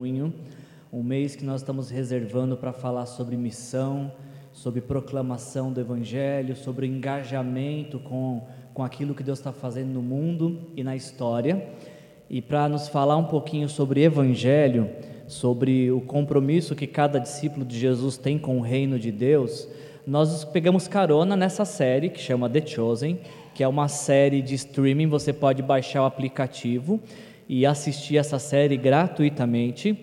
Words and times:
junho, 0.00 0.32
um 0.92 1.02
mês 1.02 1.34
que 1.34 1.44
nós 1.44 1.60
estamos 1.60 1.90
reservando 1.90 2.56
para 2.56 2.72
falar 2.72 3.04
sobre 3.04 3.36
missão, 3.36 4.12
sobre 4.52 4.80
proclamação 4.80 5.72
do 5.72 5.80
Evangelho, 5.80 6.54
sobre 6.54 6.86
engajamento 6.86 7.98
com, 7.98 8.46
com 8.72 8.84
aquilo 8.84 9.12
que 9.12 9.24
Deus 9.24 9.40
está 9.40 9.50
fazendo 9.50 9.88
no 9.88 10.00
mundo 10.00 10.68
e 10.76 10.84
na 10.84 10.94
história. 10.94 11.68
E 12.30 12.40
para 12.40 12.68
nos 12.68 12.86
falar 12.86 13.16
um 13.16 13.24
pouquinho 13.24 13.68
sobre 13.68 14.04
Evangelho, 14.04 14.88
sobre 15.26 15.90
o 15.90 16.00
compromisso 16.00 16.76
que 16.76 16.86
cada 16.86 17.18
discípulo 17.18 17.66
de 17.66 17.76
Jesus 17.76 18.16
tem 18.16 18.38
com 18.38 18.56
o 18.56 18.62
reino 18.62 19.00
de 19.00 19.10
Deus, 19.10 19.66
nós 20.06 20.44
pegamos 20.44 20.86
carona 20.86 21.34
nessa 21.34 21.64
série 21.64 22.08
que 22.08 22.20
chama 22.20 22.48
The 22.48 22.64
Chosen, 22.64 23.18
que 23.52 23.64
é 23.64 23.66
uma 23.66 23.88
série 23.88 24.42
de 24.42 24.54
streaming, 24.54 25.08
você 25.08 25.32
pode 25.32 25.60
baixar 25.60 26.02
o 26.02 26.06
aplicativo 26.06 27.00
e 27.48 27.64
assistir 27.64 28.18
essa 28.18 28.38
série 28.38 28.76
gratuitamente. 28.76 29.96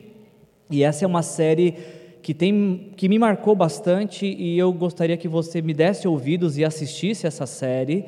E 0.70 0.84
essa 0.84 1.06
é 1.06 1.08
uma 1.08 1.22
série 1.22 1.76
que, 2.22 2.34
tem, 2.34 2.92
que 2.98 3.08
me 3.08 3.20
marcou 3.20 3.56
bastante 3.56 4.26
e 4.26 4.58
eu 4.58 4.74
gostaria 4.74 5.16
que 5.16 5.28
você 5.28 5.62
me 5.62 5.74
desse 5.74 6.08
ouvidos 6.08 6.58
e 6.58 6.66
assistisse 6.66 7.28
essa 7.28 7.46
série. 7.46 8.06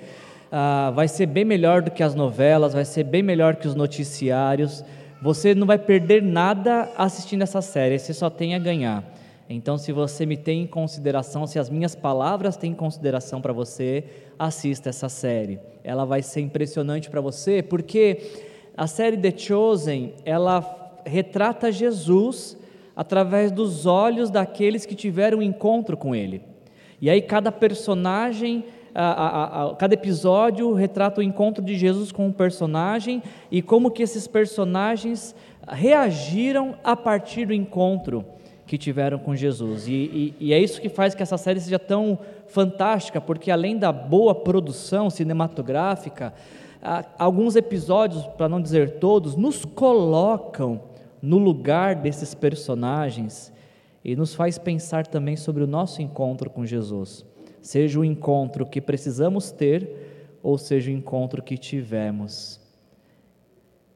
Ah, 0.52 0.92
vai 0.96 1.08
ser 1.08 1.28
bem 1.28 1.46
melhor 1.46 1.84
do 1.84 1.92
que 1.92 2.02
as 2.02 2.16
novelas, 2.16 2.74
vai 2.74 2.84
ser 2.84 3.04
bem 3.04 3.22
melhor 3.22 3.58
que 3.58 3.68
os 3.68 3.76
noticiários. 3.76 4.84
Você 5.22 5.54
não 5.54 5.68
vai 5.68 5.78
perder 5.78 6.24
nada 6.24 6.92
assistindo 6.98 7.44
essa 7.44 7.62
série, 7.62 8.00
você 8.00 8.14
só 8.14 8.30
tem 8.30 8.56
a 8.56 8.60
ganhar. 8.60 9.04
Então, 9.50 9.78
se 9.78 9.92
você 9.92 10.26
me 10.26 10.36
tem 10.36 10.64
em 10.64 10.68
consideração, 10.68 11.48
se 11.48 11.58
as 11.58 11.70
minhas 11.70 11.96
palavras 11.96 12.58
têm 12.58 12.74
consideração 12.74 13.42
para 13.42 13.54
você, 13.54 14.04
assista 14.38 14.90
essa 14.90 15.08
série. 15.08 15.60
Ela 15.84 16.06
vai 16.06 16.22
ser 16.22 16.42
impressionante 16.42 17.10
para 17.10 17.22
você, 17.22 17.62
porque 17.62 18.47
a 18.78 18.86
série 18.86 19.18
The 19.18 19.36
Chosen, 19.36 20.14
ela 20.24 20.94
retrata 21.04 21.72
Jesus 21.72 22.56
através 22.96 23.52
dos 23.52 23.88
olhos 23.88 24.30
daqueles 24.30 24.86
que 24.86 24.94
tiveram 24.94 25.40
um 25.40 25.42
encontro 25.42 25.98
com 25.98 26.16
Ele. 26.16 26.44
E 27.02 27.10
aí 27.10 27.22
cada 27.22 27.52
personagem, 27.52 28.66
a, 28.94 29.04
a, 29.04 29.64
a, 29.72 29.76
cada 29.76 29.96
episódio 29.96 30.74
retrata 30.74 31.22
o 31.22 31.24
encontro 31.24 31.64
de 31.64 31.76
Jesus 31.76 32.12
com 32.12 32.28
um 32.28 32.32
personagem 32.32 33.24
e 33.50 33.64
como 33.64 33.90
que 33.90 34.04
esses 34.04 34.28
personagens 34.28 35.36
reagiram 35.68 36.76
a 36.84 36.96
partir 36.96 37.48
do 37.48 37.54
encontro 37.54 38.24
que 38.68 38.78
tiveram 38.78 39.18
com 39.18 39.36
Jesus. 39.36 39.88
E, 39.88 39.92
e, 39.92 40.36
e, 40.40 40.54
é 40.54 40.60
isso 40.60 40.82
que 40.82 40.90
faz 40.90 41.16
que 41.16 41.24
essa 41.24 41.38
série 41.38 41.60
seja 41.60 41.80
tão 41.80 42.20
fantástica, 42.48 43.20
porque 43.20 43.50
além 43.50 43.78
da 43.78 43.92
boa 43.92 44.36
produção 44.36 45.10
cinematográfica, 45.10 46.34
alguns 47.18 47.56
episódios, 47.56 48.26
para 48.38 48.50
não 48.50 48.62
dizer 48.62 49.00
todos, 49.00 49.36
nos 49.36 49.66
colocam 49.66 50.82
no 51.22 51.38
lugar 51.38 51.96
desses 51.96 52.34
personagens 52.34 53.52
e 54.04 54.16
nos 54.16 54.34
faz 54.34 54.58
pensar 54.58 55.06
também 55.06 55.36
sobre 55.36 55.64
o 55.64 55.68
nosso 55.68 56.02
encontro 56.02 56.50
com 56.50 56.66
Jesus. 56.66 57.26
Seja 57.62 58.00
o 58.00 58.06
encontro 58.06 58.66
que 58.66 58.80
precisamos 58.80 59.52
ter 59.52 60.40
ou 60.42 60.58
seja 60.58 60.90
o 60.90 60.94
encontro 60.94 61.44
que 61.44 61.58
tivemos. 61.58 62.60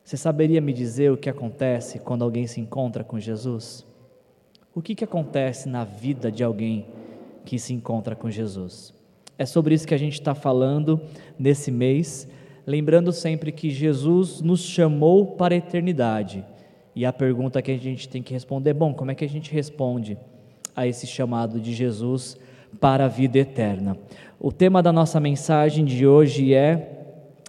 Você 0.04 0.18
saberia 0.18 0.60
me 0.60 0.74
dizer 0.74 1.12
o 1.12 1.18
que 1.18 1.30
acontece 1.30 2.00
quando 2.00 2.24
alguém 2.24 2.48
se 2.48 2.60
encontra 2.60 3.04
com 3.04 3.20
Jesus? 3.20 3.86
O 4.74 4.82
que, 4.82 4.96
que 4.96 5.04
acontece 5.04 5.70
na 5.70 5.84
vida 5.86 6.32
de 6.32 6.44
alguém 6.44 6.86
que 7.46 7.58
se 7.58 7.74
encontra 7.74 8.16
com 8.16 8.30
Jesus? 8.30 8.94
É 9.38 9.46
sobre 9.46 9.74
isso 9.74 9.88
que 9.88 9.94
a 9.94 9.98
gente 9.98 10.14
está 10.14 10.36
falando 10.36 11.00
nesse 11.40 11.72
mês 11.72 12.28
lembrando 12.66 13.12
sempre 13.12 13.52
que 13.52 13.70
Jesus 13.70 14.42
nos 14.42 14.62
chamou 14.62 15.26
para 15.26 15.54
a 15.54 15.58
eternidade. 15.58 16.46
E 16.96 17.06
a 17.06 17.14
pergunta 17.14 17.62
que 17.62 17.72
a 17.72 17.78
gente 17.78 18.08
tem 18.10 18.22
que 18.22 18.34
responder, 18.34 18.74
bom, 18.74 18.94
como 18.94 19.12
é 19.12 19.16
que 19.16 19.26
a 19.26 19.30
gente 19.30 19.52
responde 19.52 20.18
a 20.76 20.86
esse 20.86 21.08
chamado 21.08 21.60
de 21.60 21.74
Jesus 21.74 22.38
para 22.80 23.06
a 23.06 23.08
vida 23.08 23.40
eterna? 23.40 23.98
O 24.40 24.52
tema 24.52 24.82
da 24.82 24.92
nossa 24.92 25.20
mensagem 25.20 25.86
de 25.86 26.06
hoje 26.06 26.54
é 26.54 27.00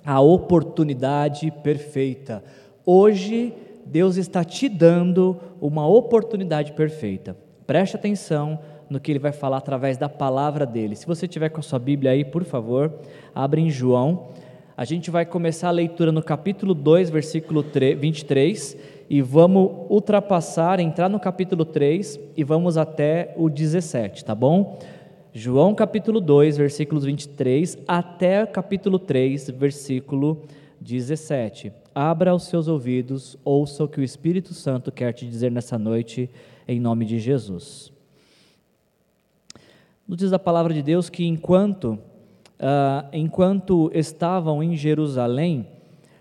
a 0.05 0.21
oportunidade 0.21 1.51
perfeita. 1.62 2.43
Hoje 2.84 3.53
Deus 3.84 4.17
está 4.17 4.45
te 4.45 4.69
dando 4.69 5.37
uma 5.61 5.87
oportunidade 5.87 6.72
perfeita. 6.72 7.37
Preste 7.67 7.97
atenção 7.97 8.59
no 8.89 9.01
que 9.01 9.11
ele 9.11 9.19
vai 9.19 9.33
falar 9.33 9.59
através 9.59 9.97
da 9.97 10.09
palavra 10.09 10.67
dele. 10.67 10.95
Se 10.95 11.06
você 11.06 11.27
tiver 11.27 11.49
com 11.49 11.61
a 11.61 11.62
sua 11.62 11.78
Bíblia 11.78 12.12
aí, 12.12 12.25
por 12.25 12.45
favor, 12.45 12.93
abra 13.34 13.59
em 13.59 13.71
João 13.71 14.28
a 14.77 14.84
gente 14.84 15.10
vai 15.10 15.27
começar 15.27 15.69
a 15.69 15.72
leitura 15.72 16.10
no 16.10 16.22
capítulo 16.22 16.72
2, 16.72 17.10
versículo 17.10 17.62
23, 17.62 18.77
e 19.09 19.21
vamos 19.21 19.71
ultrapassar, 19.91 20.81
entrar 20.81 21.10
no 21.10 21.21
capítulo 21.21 21.65
3 21.65 22.19
e 22.37 22.43
vamos 22.43 22.78
até 22.78 23.34
o 23.37 23.50
17, 23.50 24.25
tá 24.25 24.34
bom? 24.34 24.78
João 25.34 25.75
capítulo 25.75 26.21
2, 26.21 26.56
versículos 26.56 27.05
23 27.05 27.78
até 27.87 28.47
capítulo 28.47 28.99
3, 28.99 29.50
versículo 29.50 30.43
17. 30.81 31.72
Abra 31.94 32.34
os 32.34 32.44
seus 32.44 32.66
ouvidos, 32.66 33.37
ouça 33.44 33.84
o 33.84 33.89
que 33.89 34.00
o 34.00 34.04
Espírito 34.04 34.54
Santo 34.54 34.91
quer 34.91 35.12
te 35.12 35.27
dizer 35.27 35.50
nessa 35.50 35.78
noite, 35.78 36.31
em 36.66 36.81
nome 36.81 37.04
de 37.04 37.19
Jesus. 37.19 37.93
Nos 40.09 40.19
diz 40.19 40.33
a 40.33 40.39
palavra 40.39 40.72
de 40.72 40.83
Deus 40.83 41.10
que 41.10 41.27
enquanto 41.27 41.99
uh, 42.62 43.09
enquanto 43.12 43.91
estavam 43.93 44.62
em 44.62 44.77
Jerusalém, 44.77 45.67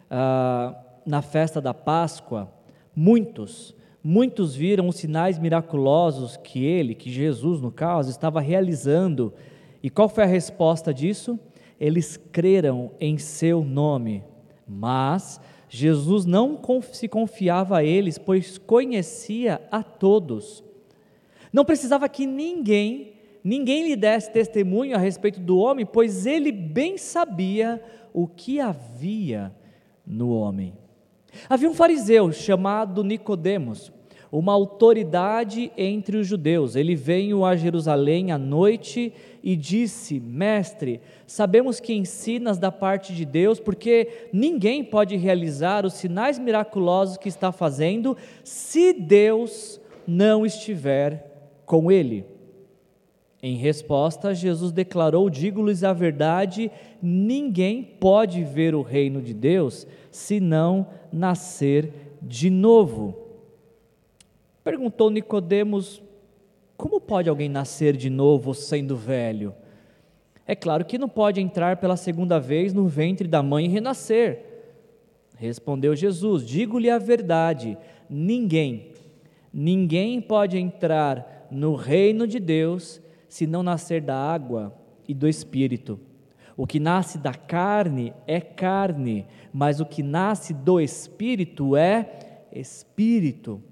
uh, 0.10 0.76
na 1.06 1.22
festa 1.22 1.62
da 1.62 1.74
Páscoa, 1.74 2.52
muitos, 2.96 3.76
muitos 4.04 4.56
viram 4.56 4.88
os 4.88 4.96
sinais 4.96 5.38
miraculosos 5.38 6.36
que 6.38 6.66
ele, 6.66 6.96
que 6.96 7.12
Jesus, 7.12 7.62
no 7.62 7.72
caso, 7.72 8.10
estava 8.10 8.42
realizando. 8.42 9.32
E 9.84 9.90
qual 9.90 10.10
foi 10.10 10.24
a 10.24 10.28
resposta 10.28 10.94
disso? 10.94 11.40
Eles 11.80 12.18
creram 12.32 12.92
em 13.00 13.18
seu 13.18 13.64
nome, 13.64 14.24
mas 14.68 15.40
Jesus 15.70 16.26
não 16.26 16.60
se 16.92 17.08
confiava 17.08 17.78
a 17.78 17.84
eles, 17.84 18.18
pois 18.18 18.58
conhecia 18.58 19.62
a 19.72 19.82
todos. 19.82 20.64
Não 21.52 21.66
precisava 21.66 22.08
que 22.08 22.26
ninguém 22.26 23.14
ninguém 23.44 23.88
lhe 23.88 23.96
desse 23.96 24.32
testemunho 24.32 24.96
a 24.96 25.00
respeito 25.00 25.40
do 25.40 25.58
homem, 25.58 25.86
pois 25.86 26.26
ele 26.26 26.52
bem 26.52 26.98
sabia 26.98 27.82
o 28.14 28.28
que 28.28 28.60
havia 28.60 29.54
no 30.06 30.32
homem. 30.32 30.74
Havia 31.50 31.70
um 31.70 31.74
fariseu 31.74 32.32
chamado 32.32 33.04
Nicodemos, 33.04 33.92
uma 34.32 34.54
autoridade 34.54 35.72
entre 35.78 36.18
os 36.18 36.28
judeus. 36.28 36.76
Ele 36.76 36.96
veio 36.96 37.44
a 37.44 37.56
Jerusalém 37.56 38.32
à 38.32 38.38
noite 38.38 39.14
e 39.44 39.56
disse: 39.56 40.20
Mestre, 40.20 41.02
sabemos 41.26 41.80
que 41.80 41.94
ensinas 41.94 42.58
da 42.58 42.72
parte 42.72 43.14
de 43.14 43.26
Deus, 43.26 43.60
porque 43.60 44.30
ninguém 44.32 44.84
pode 44.84 45.16
realizar 45.18 45.86
os 45.86 45.94
sinais 45.94 46.40
miraculosos 46.40 47.18
que 47.18 47.30
está 47.30 47.52
fazendo 47.52 48.16
se 48.44 48.94
Deus 48.94 49.82
não 50.08 50.46
estiver 50.46 51.62
com 51.66 51.92
ele. 51.92 52.26
Em 53.44 53.56
resposta, 53.56 54.36
Jesus 54.36 54.72
declarou: 54.72 55.30
Digo-lhes 55.30 55.84
a 55.84 55.94
verdade, 55.94 56.72
ninguém 57.02 57.82
pode 57.82 58.44
ver 58.44 58.76
o 58.76 58.84
reino 58.84 59.22
de 59.22 59.34
Deus 59.34 59.88
se 60.12 60.40
não 60.40 60.88
nascer 61.12 61.92
de 62.22 62.50
novo. 62.50 63.18
Perguntou 64.64 65.10
Nicodemos: 65.10 66.04
Como 66.78 67.02
pode 67.02 67.30
alguém 67.30 67.50
nascer 67.50 67.98
de 67.98 68.12
novo 68.12 68.54
sendo 68.54 68.96
velho? 68.96 69.56
É 70.46 70.56
claro 70.56 70.86
que 70.86 71.00
não 71.00 71.10
pode 71.10 71.42
entrar 71.42 71.78
pela 71.78 71.98
segunda 71.98 72.40
vez 72.40 72.74
no 72.74 72.88
ventre 72.88 73.28
da 73.28 73.42
mãe 73.42 73.66
e 73.66 73.70
renascer. 73.70 74.46
Respondeu 75.36 75.96
Jesus: 75.96 76.46
Digo-lhe 76.46 76.92
a 76.92 77.00
verdade, 77.00 77.76
ninguém, 78.08 78.92
ninguém 79.52 80.22
pode 80.22 80.60
entrar 80.60 81.48
no 81.50 81.74
reino 81.74 82.28
de 82.28 82.40
Deus 82.40 83.02
se 83.32 83.48
não 83.48 83.64
nascer 83.64 84.02
da 84.02 84.14
água 84.14 84.76
e 85.08 85.14
do 85.14 85.26
espírito. 85.26 85.98
O 86.58 86.68
que 86.68 86.82
nasce 86.82 87.18
da 87.18 87.34
carne 87.34 88.14
é 88.28 88.42
carne, 88.42 89.26
mas 89.54 89.80
o 89.80 89.86
que 89.86 90.04
nasce 90.04 90.54
do 90.54 90.82
espírito 90.82 91.78
é 91.78 92.10
espírito. 92.52 93.64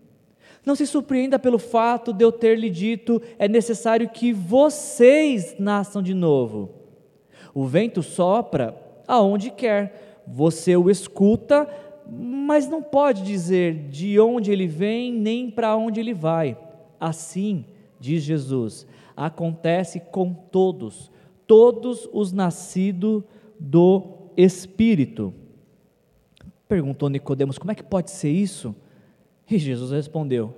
Não 0.65 0.75
se 0.75 0.87
surpreenda 0.87 1.37
pelo 1.37 1.59
fato 1.59 2.13
de 2.13 2.23
eu 2.23 2.31
ter 2.31 2.57
lhe 2.57 2.69
dito: 2.69 3.21
é 3.37 3.49
necessário 3.49 4.07
que 4.07 4.31
vocês 4.31 5.57
nasçam 5.59 6.01
de 6.01 6.13
novo. 6.13 6.69
O 7.53 7.65
vento 7.65 8.01
sopra 8.01 8.73
aonde 9.05 9.51
quer, 9.51 10.23
você 10.25 10.77
o 10.77 10.89
escuta, 10.89 11.67
mas 12.09 12.65
não 12.69 12.81
pode 12.81 13.23
dizer 13.23 13.89
de 13.89 14.17
onde 14.21 14.53
ele 14.53 14.67
vem 14.67 15.11
nem 15.11 15.51
para 15.51 15.75
onde 15.75 15.99
ele 15.99 16.13
vai. 16.13 16.57
Assim, 16.97 17.65
diz 17.99 18.23
Jesus, 18.23 18.87
acontece 19.19 19.99
com 19.99 20.33
todos, 20.33 21.11
todos 21.45 22.07
os 22.13 22.31
nascidos 22.31 23.23
do 23.59 24.31
Espírito. 24.37 25.33
Perguntou 26.67 27.09
Nicodemos: 27.09 27.57
como 27.57 27.71
é 27.71 27.75
que 27.75 27.83
pode 27.83 28.11
ser 28.11 28.31
isso? 28.31 28.73
E 29.49 29.57
Jesus 29.57 29.91
respondeu: 29.91 30.55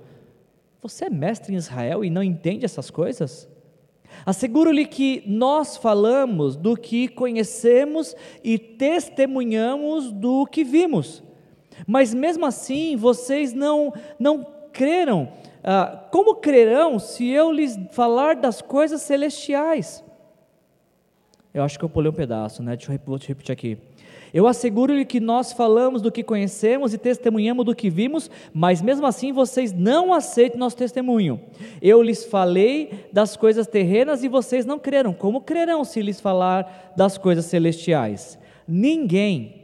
Você 0.80 1.06
é 1.06 1.10
mestre 1.10 1.52
em 1.52 1.56
Israel 1.56 2.04
e 2.04 2.10
não 2.10 2.22
entende 2.22 2.64
essas 2.64 2.88
coisas? 2.88 3.48
Asseguro-lhe 4.24 4.86
que 4.86 5.22
nós 5.26 5.76
falamos 5.76 6.54
do 6.54 6.76
que 6.76 7.08
conhecemos 7.08 8.14
e 8.44 8.58
testemunhamos 8.58 10.12
do 10.12 10.46
que 10.46 10.62
vimos. 10.62 11.22
Mas 11.86 12.12
mesmo 12.12 12.44
assim, 12.46 12.94
vocês 12.94 13.52
não, 13.52 13.92
não 14.18 14.46
creram. 14.72 15.32
Ah, 15.64 16.06
como 16.10 16.36
crerão 16.36 16.98
se 16.98 17.28
eu 17.28 17.52
lhes 17.52 17.78
falar 17.92 18.36
das 18.36 18.60
coisas 18.60 19.02
celestiais? 19.02 20.02
Eu 21.54 21.62
acho 21.62 21.78
que 21.78 21.84
eu 21.84 21.88
pulei 21.88 22.10
um 22.10 22.14
pedaço, 22.14 22.62
né? 22.62 22.76
Deixa 22.76 22.90
eu 22.90 22.98
repetir 23.20 23.52
aqui. 23.52 23.78
Eu 24.32 24.46
asseguro-lhe 24.46 25.04
que 25.04 25.20
nós 25.20 25.52
falamos 25.52 26.00
do 26.00 26.10
que 26.10 26.22
conhecemos 26.22 26.94
e 26.94 26.98
testemunhamos 26.98 27.66
do 27.66 27.74
que 27.74 27.90
vimos, 27.90 28.30
mas 28.52 28.80
mesmo 28.80 29.06
assim 29.06 29.30
vocês 29.30 29.72
não 29.72 30.14
aceitam 30.14 30.58
nosso 30.58 30.76
testemunho. 30.76 31.38
Eu 31.82 32.02
lhes 32.02 32.24
falei 32.24 33.06
das 33.12 33.36
coisas 33.36 33.66
terrenas 33.66 34.24
e 34.24 34.28
vocês 34.28 34.64
não 34.64 34.78
creram. 34.78 35.12
Como 35.12 35.42
crerão 35.42 35.84
se 35.84 36.00
lhes 36.00 36.18
falar 36.18 36.94
das 36.96 37.18
coisas 37.18 37.44
celestiais? 37.44 38.38
Ninguém, 38.66 39.61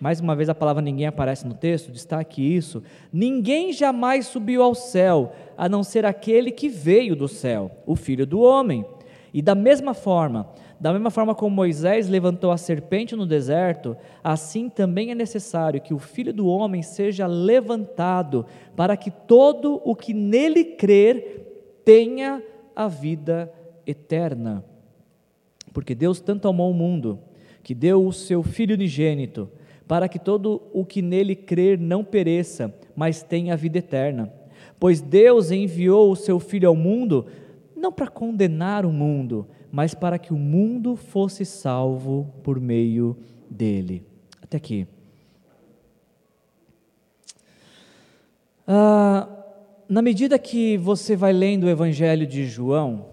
mais 0.00 0.18
uma 0.20 0.34
vez 0.34 0.48
a 0.48 0.54
palavra 0.54 0.82
ninguém 0.82 1.06
aparece 1.06 1.46
no 1.46 1.54
texto, 1.54 1.92
destaque 1.92 2.42
isso. 2.42 2.82
Ninguém 3.12 3.72
jamais 3.72 4.26
subiu 4.26 4.62
ao 4.62 4.74
céu, 4.74 5.32
a 5.56 5.68
não 5.68 5.84
ser 5.84 6.06
aquele 6.06 6.50
que 6.50 6.68
veio 6.68 7.14
do 7.14 7.28
céu, 7.28 7.70
o 7.86 7.94
Filho 7.94 8.26
do 8.26 8.40
Homem. 8.40 8.84
E 9.32 9.42
da 9.42 9.54
mesma 9.54 9.92
forma, 9.94 10.48
da 10.80 10.92
mesma 10.94 11.10
forma 11.10 11.34
como 11.34 11.54
Moisés 11.54 12.08
levantou 12.08 12.50
a 12.50 12.56
serpente 12.56 13.14
no 13.14 13.26
deserto, 13.26 13.94
assim 14.24 14.70
também 14.70 15.10
é 15.10 15.14
necessário 15.14 15.80
que 15.80 15.92
o 15.92 15.98
filho 15.98 16.32
do 16.32 16.46
homem 16.48 16.82
seja 16.82 17.26
levantado, 17.26 18.46
para 18.74 18.96
que 18.96 19.10
todo 19.10 19.82
o 19.84 19.94
que 19.94 20.14
nele 20.14 20.64
crer 20.64 21.82
tenha 21.84 22.42
a 22.74 22.88
vida 22.88 23.52
eterna. 23.86 24.64
Porque 25.72 25.94
Deus 25.94 26.18
tanto 26.20 26.48
amou 26.48 26.70
o 26.70 26.74
mundo, 26.74 27.18
que 27.62 27.74
deu 27.74 28.06
o 28.06 28.12
seu 28.12 28.42
Filho 28.42 28.74
unigênito, 28.74 29.50
para 29.90 30.08
que 30.08 30.20
todo 30.20 30.62
o 30.72 30.84
que 30.84 31.02
nele 31.02 31.34
crer 31.34 31.76
não 31.76 32.04
pereça, 32.04 32.72
mas 32.94 33.24
tenha 33.24 33.54
a 33.54 33.56
vida 33.56 33.78
eterna. 33.78 34.32
Pois 34.78 35.00
Deus 35.00 35.50
enviou 35.50 36.12
o 36.12 36.14
seu 36.14 36.38
Filho 36.38 36.68
ao 36.68 36.76
mundo, 36.76 37.26
não 37.74 37.90
para 37.90 38.06
condenar 38.06 38.86
o 38.86 38.92
mundo, 38.92 39.48
mas 39.68 39.92
para 39.92 40.16
que 40.16 40.32
o 40.32 40.38
mundo 40.38 40.94
fosse 40.94 41.44
salvo 41.44 42.32
por 42.44 42.60
meio 42.60 43.16
dele. 43.50 44.06
Até 44.40 44.58
aqui. 44.58 44.86
Ah, 48.64 49.28
na 49.88 50.02
medida 50.02 50.38
que 50.38 50.76
você 50.76 51.16
vai 51.16 51.32
lendo 51.32 51.64
o 51.64 51.68
Evangelho 51.68 52.28
de 52.28 52.46
João, 52.46 53.06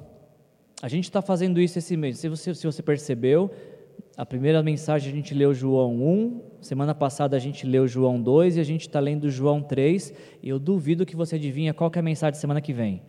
a 0.79 0.87
gente 0.87 1.05
está 1.05 1.23
fazendo 1.23 1.59
isso 1.59 1.79
esse 1.79 1.97
mês. 1.97 2.19
Se 2.19 2.29
você, 2.29 2.53
se 2.53 2.67
você 2.67 2.83
percebeu, 2.83 3.49
a 4.17 4.25
primeira 4.25 4.63
mensagem 4.63 5.11
a 5.11 5.15
gente 5.15 5.31
leu 5.35 5.53
João 5.53 5.93
1, 5.93 6.41
semana 6.59 6.95
passada 6.95 7.37
a 7.37 7.39
gente 7.39 7.67
leu 7.67 7.87
João 7.87 8.19
2 8.19 8.57
e 8.57 8.59
a 8.59 8.63
gente 8.63 8.81
está 8.81 8.99
lendo 8.99 9.29
João 9.29 9.61
3. 9.61 10.11
E 10.41 10.49
eu 10.49 10.57
duvido 10.57 11.05
que 11.05 11.15
você 11.15 11.35
adivinha 11.35 11.71
qual 11.71 11.91
é 11.95 11.99
a 11.99 12.01
mensagem 12.01 12.31
da 12.31 12.39
semana 12.39 12.59
que 12.59 12.73
vem. 12.73 13.03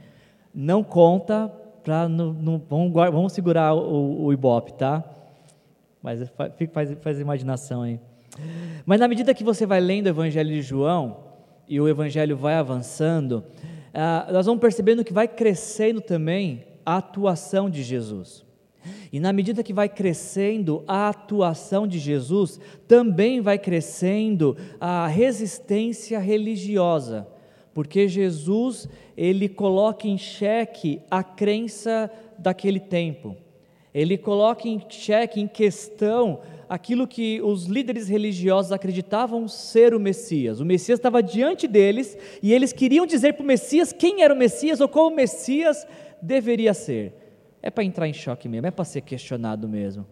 Não 0.55 0.85
conta 0.85 1.51
para 1.83 2.07
vamos, 2.07 2.93
vamos, 2.93 3.33
segurar 3.33 3.73
o, 3.75 4.27
o 4.27 4.33
Ibope, 4.35 4.75
tá? 4.75 5.03
Mas 6.03 6.31
faz, 6.75 6.93
faz 7.01 7.19
imaginação 7.19 7.81
aí. 7.81 7.99
Mas 8.85 9.01
na 9.01 9.09
medida 9.09 9.33
que 9.33 9.43
você 9.43 9.65
vai 9.65 9.81
lendo 9.81 10.07
o 10.07 10.11
Evangelho 10.11 10.51
de 10.51 10.61
João 10.61 11.25
e 11.67 11.81
o 11.81 11.89
Evangelho 11.89 12.37
vai 12.37 12.55
avançando, 12.55 13.43
ah, 13.95 14.29
nós 14.31 14.45
vamos 14.45 14.61
percebendo 14.61 15.03
que 15.03 15.15
vai 15.15 15.27
crescendo 15.27 16.03
também 16.03 16.67
a 16.85 16.99
atuação 16.99 17.71
de 17.71 17.83
Jesus. 17.83 18.47
E 19.13 19.21
na 19.21 19.33
medida 19.33 19.63
que 19.63 19.73
vai 19.73 19.89
crescendo 19.89 20.85
a 20.87 21.09
atuação 21.09 21.87
de 21.87 21.99
Jesus, 21.99 22.61
também 22.87 23.41
vai 23.41 23.59
crescendo 23.59 24.57
a 24.81 25.07
resistência 25.07 26.19
religiosa 26.19 27.27
porque 27.79 28.09
Jesus 28.09 28.89
ele 29.17 29.49
coloca 29.49 30.09
em 30.09 30.19
xeque 30.19 31.01
a 31.09 31.23
crença 31.23 32.11
daquele 32.37 32.81
tempo. 32.81 33.37
Ele 33.95 34.19
coloca 34.19 34.67
em 34.67 34.83
xeque, 34.89 35.41
em 35.41 35.47
questão, 35.47 36.41
aquilo 36.69 37.07
que 37.07 37.41
os 37.41 37.67
líderes 37.67 38.09
religiosos 38.09 38.73
acreditavam 38.73 39.47
ser 39.47 39.95
o 39.95 40.01
Messias. 40.01 40.59
O 40.59 40.65
Messias 40.65 40.99
estava 40.99 41.23
diante 41.23 41.69
deles 41.69 42.19
e 42.43 42.53
eles 42.53 42.73
queriam 42.73 43.07
dizer 43.07 43.35
para 43.35 43.45
o 43.45 43.47
Messias 43.47 43.93
quem 43.93 44.25
era 44.25 44.35
o 44.35 44.37
Messias 44.37 44.81
ou 44.81 44.89
como 44.89 45.13
o 45.13 45.17
Messias 45.17 45.87
deveria 46.21 46.75
ser. 46.75 47.15
É 47.63 47.71
para 47.71 47.85
entrar 47.85 48.09
em 48.09 48.13
choque 48.13 48.49
mesmo, 48.49 48.67
é 48.67 48.71
para 48.71 48.85
ser 48.85 49.01
questionado 49.01 49.69
mesmo. 49.69 50.07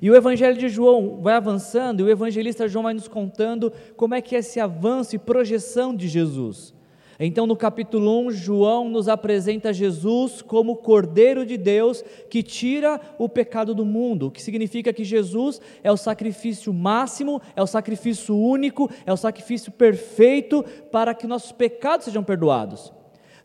E 0.00 0.10
o 0.10 0.14
Evangelho 0.14 0.56
de 0.56 0.68
João 0.68 1.20
vai 1.20 1.34
avançando, 1.34 2.00
e 2.00 2.02
o 2.04 2.08
evangelista 2.08 2.68
João 2.68 2.84
vai 2.84 2.94
nos 2.94 3.08
contando 3.08 3.72
como 3.96 4.14
é 4.14 4.22
que 4.22 4.34
é 4.34 4.38
esse 4.38 4.58
avanço 4.58 5.14
e 5.14 5.18
projeção 5.18 5.94
de 5.94 6.08
Jesus. 6.08 6.74
Então, 7.18 7.46
no 7.46 7.54
capítulo 7.54 8.26
1, 8.26 8.32
João 8.32 8.88
nos 8.88 9.08
apresenta 9.08 9.72
Jesus 9.72 10.42
como 10.42 10.72
o 10.72 10.76
Cordeiro 10.76 11.46
de 11.46 11.56
Deus 11.56 12.02
que 12.28 12.42
tira 12.42 13.00
o 13.18 13.28
pecado 13.28 13.72
do 13.72 13.84
mundo, 13.84 14.26
o 14.26 14.30
que 14.30 14.42
significa 14.42 14.92
que 14.92 15.04
Jesus 15.04 15.60
é 15.82 15.92
o 15.92 15.96
sacrifício 15.96 16.72
máximo, 16.72 17.40
é 17.54 17.62
o 17.62 17.66
sacrifício 17.66 18.36
único, 18.36 18.90
é 19.06 19.12
o 19.12 19.16
sacrifício 19.16 19.70
perfeito 19.70 20.64
para 20.90 21.14
que 21.14 21.26
nossos 21.26 21.52
pecados 21.52 22.06
sejam 22.06 22.24
perdoados. 22.24 22.92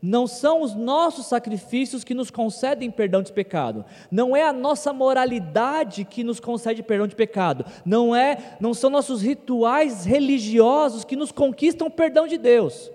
Não 0.02 0.28
são 0.28 0.62
os 0.62 0.74
nossos 0.74 1.26
sacrifícios 1.26 2.04
que 2.04 2.14
nos 2.14 2.32
concedem 2.32 2.90
perdão 2.90 3.22
de 3.22 3.34
pecado. 3.34 3.84
Não 4.10 4.36
é 4.36 4.44
a 4.44 4.54
nossa 4.54 4.94
moralidade 4.94 6.06
que 6.06 6.24
nos 6.24 6.40
concede 6.40 6.82
perdão 6.82 7.06
de 7.06 7.16
pecado. 7.16 7.66
Não 7.86 8.16
é, 8.16 8.56
não 8.62 8.74
são 8.74 8.90
nossos 8.90 9.22
rituais 9.22 10.06
religiosos 10.06 11.04
que 11.04 11.18
nos 11.18 11.32
conquistam 11.32 11.88
o 11.88 11.92
perdão 11.92 12.28
de 12.28 12.38
Deus. 12.38 12.90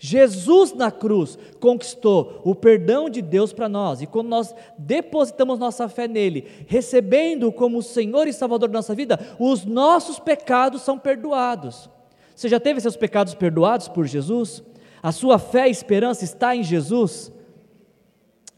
Jesus 0.00 0.72
na 0.72 0.90
cruz 0.90 1.36
conquistou 1.58 2.40
o 2.44 2.54
perdão 2.54 3.10
de 3.10 3.20
Deus 3.20 3.52
para 3.52 3.68
nós, 3.68 4.00
e 4.00 4.06
quando 4.06 4.28
nós 4.28 4.54
depositamos 4.78 5.58
nossa 5.58 5.88
fé 5.88 6.06
nele, 6.06 6.46
recebendo 6.68 7.50
como 7.50 7.82
Senhor 7.82 8.28
e 8.28 8.32
Salvador 8.32 8.68
da 8.68 8.78
nossa 8.78 8.94
vida, 8.94 9.18
os 9.40 9.64
nossos 9.64 10.20
pecados 10.20 10.82
são 10.82 10.96
perdoados. 10.96 11.90
Você 12.34 12.48
já 12.48 12.60
teve 12.60 12.80
seus 12.80 12.96
pecados 12.96 13.34
perdoados 13.34 13.88
por 13.88 14.06
Jesus? 14.06 14.62
A 15.02 15.12
sua 15.12 15.38
fé 15.38 15.68
e 15.68 15.70
esperança 15.70 16.24
está 16.24 16.54
em 16.54 16.62
Jesus? 16.62 17.32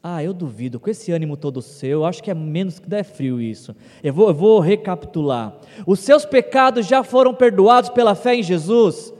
Ah, 0.02 0.25
eu 0.25 0.32
duvido, 0.32 0.80
com 0.80 0.88
esse 0.88 1.12
ânimo 1.12 1.37
todo 1.37 1.61
seu, 1.61 2.06
acho 2.06 2.23
que 2.23 2.30
é 2.30 2.35
menos 2.35 2.78
que 2.78 2.94
é 2.94 3.04
frio 3.04 3.38
isso. 3.38 3.76
Eu 4.02 4.14
vou, 4.14 4.28
eu 4.28 4.35
vou 4.35 4.59
recapitular. 4.59 5.54
Os 5.87 6.00
seus 6.00 6.25
pecados 6.25 6.87
já 6.87 7.04
foram 7.04 7.35
perdoados 7.35 7.90
pela 7.90 8.14
fé 8.14 8.35
em 8.35 8.42
Jesus? 8.42 9.12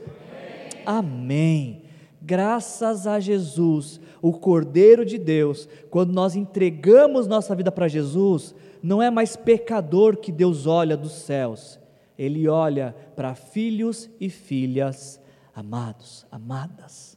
Amém. 0.85 1.11
Amém. 1.11 1.81
Graças 2.19 3.05
a 3.05 3.19
Jesus, 3.19 3.99
o 4.21 4.31
Cordeiro 4.33 5.05
de 5.05 5.17
Deus, 5.17 5.67
quando 5.89 6.13
nós 6.13 6.35
entregamos 6.35 7.27
nossa 7.27 7.55
vida 7.55 7.71
para 7.71 7.87
Jesus, 7.87 8.55
não 8.81 9.01
é 9.01 9.11
mais 9.11 9.35
pecador 9.35 10.17
que 10.17 10.31
Deus 10.31 10.65
olha 10.65 10.97
dos 10.97 11.11
céus, 11.11 11.79
Ele 12.17 12.47
olha 12.47 12.95
para 13.15 13.35
filhos 13.35 14.09
e 14.19 14.29
filhas 14.29 15.21
amados, 15.53 16.25
amadas. 16.31 17.10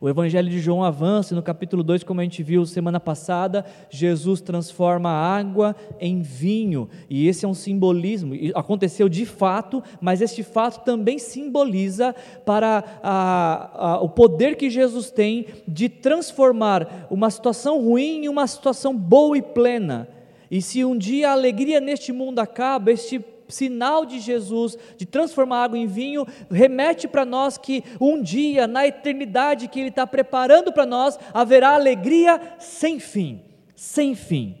O 0.00 0.08
Evangelho 0.08 0.48
de 0.48 0.58
João 0.60 0.82
avança 0.82 1.34
no 1.34 1.42
capítulo 1.42 1.82
2, 1.82 2.02
como 2.02 2.20
a 2.20 2.24
gente 2.24 2.42
viu 2.42 2.64
semana 2.66 3.00
passada, 3.00 3.64
Jesus 3.90 4.40
transforma 4.40 5.10
água 5.10 5.74
em 6.00 6.22
vinho, 6.22 6.88
e 7.08 7.28
esse 7.28 7.44
é 7.44 7.48
um 7.48 7.54
simbolismo, 7.54 8.34
aconteceu 8.54 9.08
de 9.08 9.24
fato, 9.24 9.82
mas 10.00 10.20
este 10.20 10.42
fato 10.42 10.84
também 10.84 11.18
simboliza 11.18 12.14
para 12.44 12.84
a, 13.02 13.92
a, 13.92 14.00
o 14.00 14.08
poder 14.08 14.56
que 14.56 14.70
Jesus 14.70 15.10
tem 15.10 15.46
de 15.66 15.88
transformar 15.88 17.06
uma 17.10 17.30
situação 17.30 17.82
ruim 17.82 18.24
em 18.24 18.28
uma 18.28 18.46
situação 18.46 18.96
boa 18.96 19.36
e 19.36 19.42
plena. 19.42 20.08
E 20.50 20.62
se 20.62 20.84
um 20.84 20.96
dia 20.96 21.30
a 21.30 21.32
alegria 21.32 21.80
neste 21.80 22.12
mundo 22.12 22.38
acaba, 22.38 22.92
este 22.92 23.24
sinal 23.48 24.04
de 24.04 24.18
Jesus 24.18 24.76
de 24.96 25.06
transformar 25.06 25.64
água 25.64 25.78
em 25.78 25.86
vinho 25.86 26.26
remete 26.50 27.08
para 27.08 27.24
nós 27.24 27.56
que 27.58 27.82
um 28.00 28.22
dia, 28.22 28.66
na 28.66 28.86
eternidade 28.86 29.68
que 29.68 29.80
Ele 29.80 29.88
está 29.88 30.06
preparando 30.06 30.72
para 30.72 30.86
nós, 30.86 31.18
haverá 31.32 31.74
alegria 31.74 32.40
sem 32.58 32.98
fim, 32.98 33.42
sem 33.74 34.14
fim. 34.14 34.56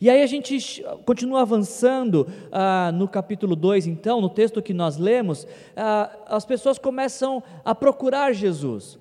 E 0.00 0.08
aí 0.08 0.22
a 0.22 0.26
gente 0.26 0.84
continua 1.04 1.42
avançando 1.42 2.28
ah, 2.52 2.92
no 2.94 3.08
capítulo 3.08 3.56
2, 3.56 3.88
então, 3.88 4.20
no 4.20 4.28
texto 4.28 4.62
que 4.62 4.72
nós 4.72 4.96
lemos, 4.96 5.46
ah, 5.76 6.10
as 6.26 6.44
pessoas 6.44 6.78
começam 6.78 7.42
a 7.64 7.74
procurar 7.74 8.32
Jesus. 8.32 8.98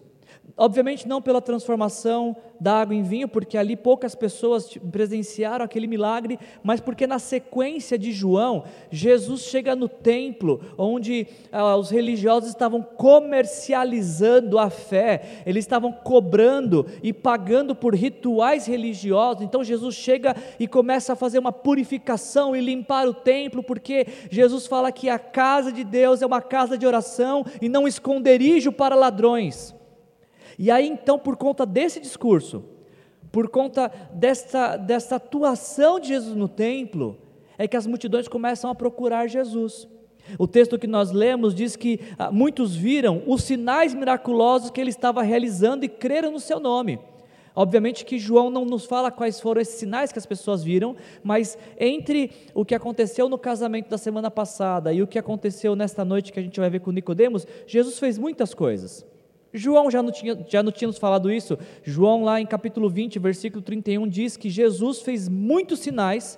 Obviamente 0.58 1.08
não 1.08 1.22
pela 1.22 1.40
transformação 1.40 2.36
da 2.60 2.82
água 2.82 2.96
em 2.96 3.04
vinho, 3.04 3.28
porque 3.28 3.60
ali 3.60 3.76
poucas 3.76 4.16
pessoas 4.16 4.76
presenciaram 4.92 5.64
aquele 5.64 5.86
milagre, 5.86 6.40
mas 6.64 6.82
porque 6.82 7.06
na 7.06 7.20
sequência 7.20 7.96
de 7.96 8.12
João, 8.12 8.64
Jesus 8.90 9.42
chega 9.42 9.76
no 9.76 9.88
templo, 9.88 10.60
onde 10.76 11.28
ah, 11.52 11.76
os 11.76 11.92
religiosos 11.92 12.50
estavam 12.50 12.82
comercializando 12.82 14.58
a 14.58 14.72
fé, 14.72 15.44
eles 15.46 15.64
estavam 15.64 15.92
cobrando 15.92 16.88
e 17.04 17.14
pagando 17.14 17.76
por 17.76 17.94
rituais 17.94 18.66
religiosos. 18.66 19.44
Então 19.44 19.64
Jesus 19.64 19.94
chega 19.94 20.36
e 20.60 20.68
começa 20.68 21.14
a 21.14 21.16
fazer 21.16 21.38
uma 21.38 21.52
purificação 21.52 22.56
e 22.56 22.62
limpar 22.62 23.08
o 23.08 23.14
templo, 23.14 23.62
porque 23.62 24.08
Jesus 24.32 24.66
fala 24.66 24.92
que 24.92 25.08
a 25.08 25.20
casa 25.20 25.72
de 25.72 25.84
Deus 25.84 26.24
é 26.24 26.26
uma 26.26 26.42
casa 26.42 26.76
de 26.76 26.88
oração 26.88 27.46
e 27.62 27.70
não 27.70 27.88
esconderijo 27.88 28.72
para 28.72 28.96
ladrões. 28.96 29.77
E 30.58 30.72
aí 30.72 30.88
então, 30.88 31.20
por 31.20 31.38
conta 31.38 31.66
desse 31.66 32.00
discurso, 32.00 32.64
por 33.32 33.50
conta 33.50 33.92
desta 34.14 35.16
atuação 35.16 36.00
de 36.00 36.10
Jesus 36.10 36.36
no 36.36 36.48
templo, 36.48 37.18
é 37.58 37.68
que 37.68 37.78
as 37.78 37.88
multidões 37.88 38.28
começam 38.28 38.70
a 38.70 38.76
procurar 38.76 39.28
Jesus. 39.28 39.88
O 40.38 40.48
texto 40.48 40.78
que 40.78 40.88
nós 40.88 41.12
lemos 41.12 41.56
diz 41.56 41.76
que 41.76 42.00
ah, 42.18 42.32
muitos 42.32 42.76
viram 42.76 43.24
os 43.26 43.44
sinais 43.44 43.94
miraculosos 43.94 44.70
que 44.70 44.82
ele 44.82 44.90
estava 44.90 45.22
realizando 45.22 45.86
e 45.86 45.90
creram 45.90 46.32
no 46.32 46.40
seu 46.40 46.60
nome. 46.60 47.00
Obviamente 47.56 48.06
que 48.06 48.20
João 48.20 48.52
não 48.52 48.66
nos 48.66 48.86
fala 48.86 49.10
quais 49.10 49.40
foram 49.40 49.62
esses 49.62 49.80
sinais 49.80 50.12
que 50.12 50.20
as 50.20 50.28
pessoas 50.28 50.64
viram, 50.64 50.96
mas 51.24 51.58
entre 51.80 52.32
o 52.54 52.64
que 52.64 52.76
aconteceu 52.76 53.28
no 53.28 53.38
casamento 53.38 53.90
da 53.90 53.98
semana 53.98 54.30
passada 54.30 54.94
e 54.94 55.02
o 55.02 55.08
que 55.08 55.18
aconteceu 55.18 55.76
nesta 55.76 56.06
noite 56.06 56.32
que 56.32 56.40
a 56.40 56.44
gente 56.44 56.60
vai 56.60 56.70
ver 56.70 56.82
com 56.82 56.92
Nicodemos, 56.92 57.48
Jesus 57.66 57.98
fez 57.98 58.18
muitas 58.18 58.54
coisas. 58.54 59.04
João 59.54 59.90
já 59.90 60.04
não, 60.04 60.12
tinha, 60.12 60.38
já 60.48 60.62
não 60.62 60.72
tinha 60.72 60.88
nos 60.88 60.98
falado 60.98 61.32
isso. 61.32 61.58
João, 61.84 62.24
lá 62.24 62.40
em 62.40 62.46
capítulo 62.46 62.90
20, 62.90 63.20
versículo 63.20 63.62
31, 63.62 64.08
diz 64.08 64.38
que 64.38 64.50
Jesus 64.50 65.02
fez 65.02 65.30
muitos 65.30 65.80
sinais, 65.80 66.38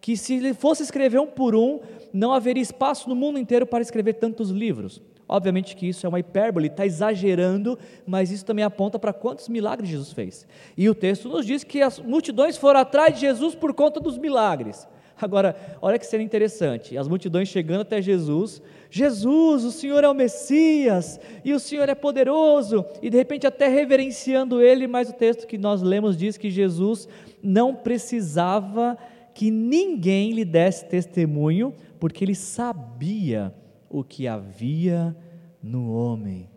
que 0.00 0.16
se 0.16 0.34
ele 0.34 0.54
fosse 0.54 0.82
escrever 0.82 1.20
um 1.20 1.26
por 1.26 1.54
um, 1.54 1.80
não 2.12 2.32
haveria 2.32 2.62
espaço 2.62 3.08
no 3.08 3.14
mundo 3.14 3.38
inteiro 3.38 3.66
para 3.66 3.82
escrever 3.82 4.14
tantos 4.14 4.50
livros. 4.50 5.00
Obviamente 5.28 5.76
que 5.76 5.86
isso 5.86 6.06
é 6.06 6.08
uma 6.08 6.18
hipérbole, 6.18 6.68
está 6.68 6.86
exagerando, 6.86 7.78
mas 8.06 8.30
isso 8.30 8.46
também 8.46 8.64
aponta 8.64 8.98
para 8.98 9.12
quantos 9.12 9.48
milagres 9.48 9.90
Jesus 9.90 10.12
fez. 10.12 10.46
E 10.74 10.88
o 10.88 10.94
texto 10.94 11.28
nos 11.28 11.44
diz 11.44 11.62
que 11.62 11.82
as 11.82 11.98
multidões 11.98 12.56
foram 12.56 12.80
atrás 12.80 13.14
de 13.14 13.20
Jesus 13.20 13.54
por 13.54 13.74
conta 13.74 14.00
dos 14.00 14.16
milagres. 14.16 14.88
Agora, 15.20 15.56
olha 15.82 15.98
que 15.98 16.06
cena 16.06 16.22
interessante: 16.22 16.96
as 16.96 17.08
multidões 17.08 17.48
chegando 17.48 17.82
até 17.82 18.00
Jesus, 18.00 18.62
Jesus, 18.90 19.64
o 19.64 19.72
Senhor 19.72 20.04
é 20.04 20.08
o 20.08 20.14
Messias, 20.14 21.20
e 21.44 21.52
o 21.52 21.60
Senhor 21.60 21.88
é 21.88 21.94
poderoso, 21.94 22.84
e 23.02 23.10
de 23.10 23.16
repente 23.16 23.46
até 23.46 23.68
reverenciando 23.68 24.62
Ele, 24.62 24.86
mas 24.86 25.10
o 25.10 25.14
texto 25.14 25.46
que 25.46 25.58
nós 25.58 25.82
lemos 25.82 26.16
diz 26.16 26.36
que 26.36 26.50
Jesus 26.50 27.08
não 27.42 27.74
precisava 27.74 28.96
que 29.38 29.52
ninguém 29.52 30.32
lhe 30.32 30.44
desse 30.44 30.84
testemunho, 30.86 31.72
porque 32.00 32.24
ele 32.24 32.34
sabia 32.34 33.54
o 33.88 34.02
que 34.02 34.26
havia 34.26 35.16
no 35.62 35.92
homem. 35.92 36.50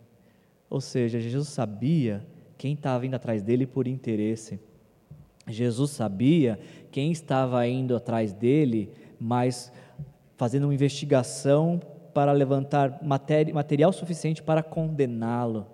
Ou 0.68 0.80
seja, 0.80 1.20
Jesus 1.20 1.48
sabia 1.48 2.26
quem 2.58 2.74
estava 2.74 3.06
indo 3.06 3.14
atrás 3.14 3.40
dele 3.40 3.66
por 3.66 3.86
interesse. 3.86 4.58
Jesus 5.46 5.92
sabia 5.92 6.58
quem 6.92 7.10
estava 7.10 7.66
indo 7.66 7.96
atrás 7.96 8.32
dele, 8.32 8.92
mas 9.18 9.72
fazendo 10.36 10.64
uma 10.64 10.74
investigação 10.74 11.80
para 12.12 12.30
levantar 12.32 13.00
material 13.02 13.92
suficiente 13.92 14.42
para 14.42 14.62
condená-lo. 14.62 15.66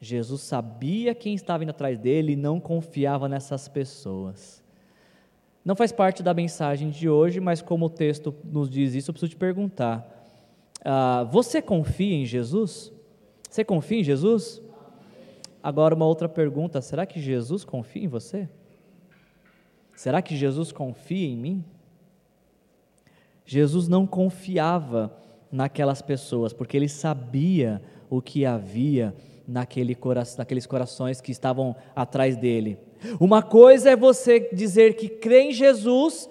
Jesus 0.00 0.42
sabia 0.42 1.14
quem 1.14 1.34
estava 1.34 1.64
indo 1.64 1.70
atrás 1.70 1.98
dele 1.98 2.32
e 2.32 2.36
não 2.36 2.60
confiava 2.60 3.28
nessas 3.28 3.68
pessoas. 3.68 4.62
Não 5.64 5.76
faz 5.76 5.92
parte 5.92 6.22
da 6.22 6.32
mensagem 6.32 6.90
de 6.90 7.08
hoje, 7.08 7.40
mas 7.40 7.60
como 7.60 7.86
o 7.86 7.90
texto 7.90 8.34
nos 8.44 8.70
diz 8.70 8.94
isso, 8.94 9.10
eu 9.10 9.12
preciso 9.12 9.30
te 9.30 9.36
perguntar: 9.36 10.26
ah, 10.84 11.24
você 11.30 11.60
confia 11.60 12.14
em 12.14 12.24
Jesus? 12.24 12.92
Você 13.48 13.64
confia 13.64 14.00
em 14.00 14.04
Jesus? 14.04 14.60
Agora, 15.62 15.94
uma 15.94 16.06
outra 16.06 16.28
pergunta: 16.28 16.80
será 16.80 17.06
que 17.06 17.20
Jesus 17.20 17.64
confia 17.64 18.04
em 18.04 18.08
você? 18.08 18.48
Será 20.02 20.20
que 20.20 20.34
Jesus 20.34 20.72
confia 20.72 21.28
em 21.28 21.36
mim? 21.36 21.64
Jesus 23.46 23.86
não 23.86 24.04
confiava 24.04 25.16
naquelas 25.48 26.02
pessoas, 26.02 26.52
porque 26.52 26.76
ele 26.76 26.88
sabia 26.88 27.80
o 28.10 28.20
que 28.20 28.44
havia 28.44 29.14
naquele 29.46 29.94
cora 29.94 30.24
naqueles 30.36 30.66
corações 30.66 31.20
que 31.20 31.30
estavam 31.30 31.76
atrás 31.94 32.36
dele. 32.36 32.78
Uma 33.20 33.44
coisa 33.44 33.90
é 33.90 33.96
você 33.96 34.50
dizer 34.52 34.96
que 34.96 35.08
crê 35.08 35.42
em 35.42 35.52
Jesus 35.52 36.28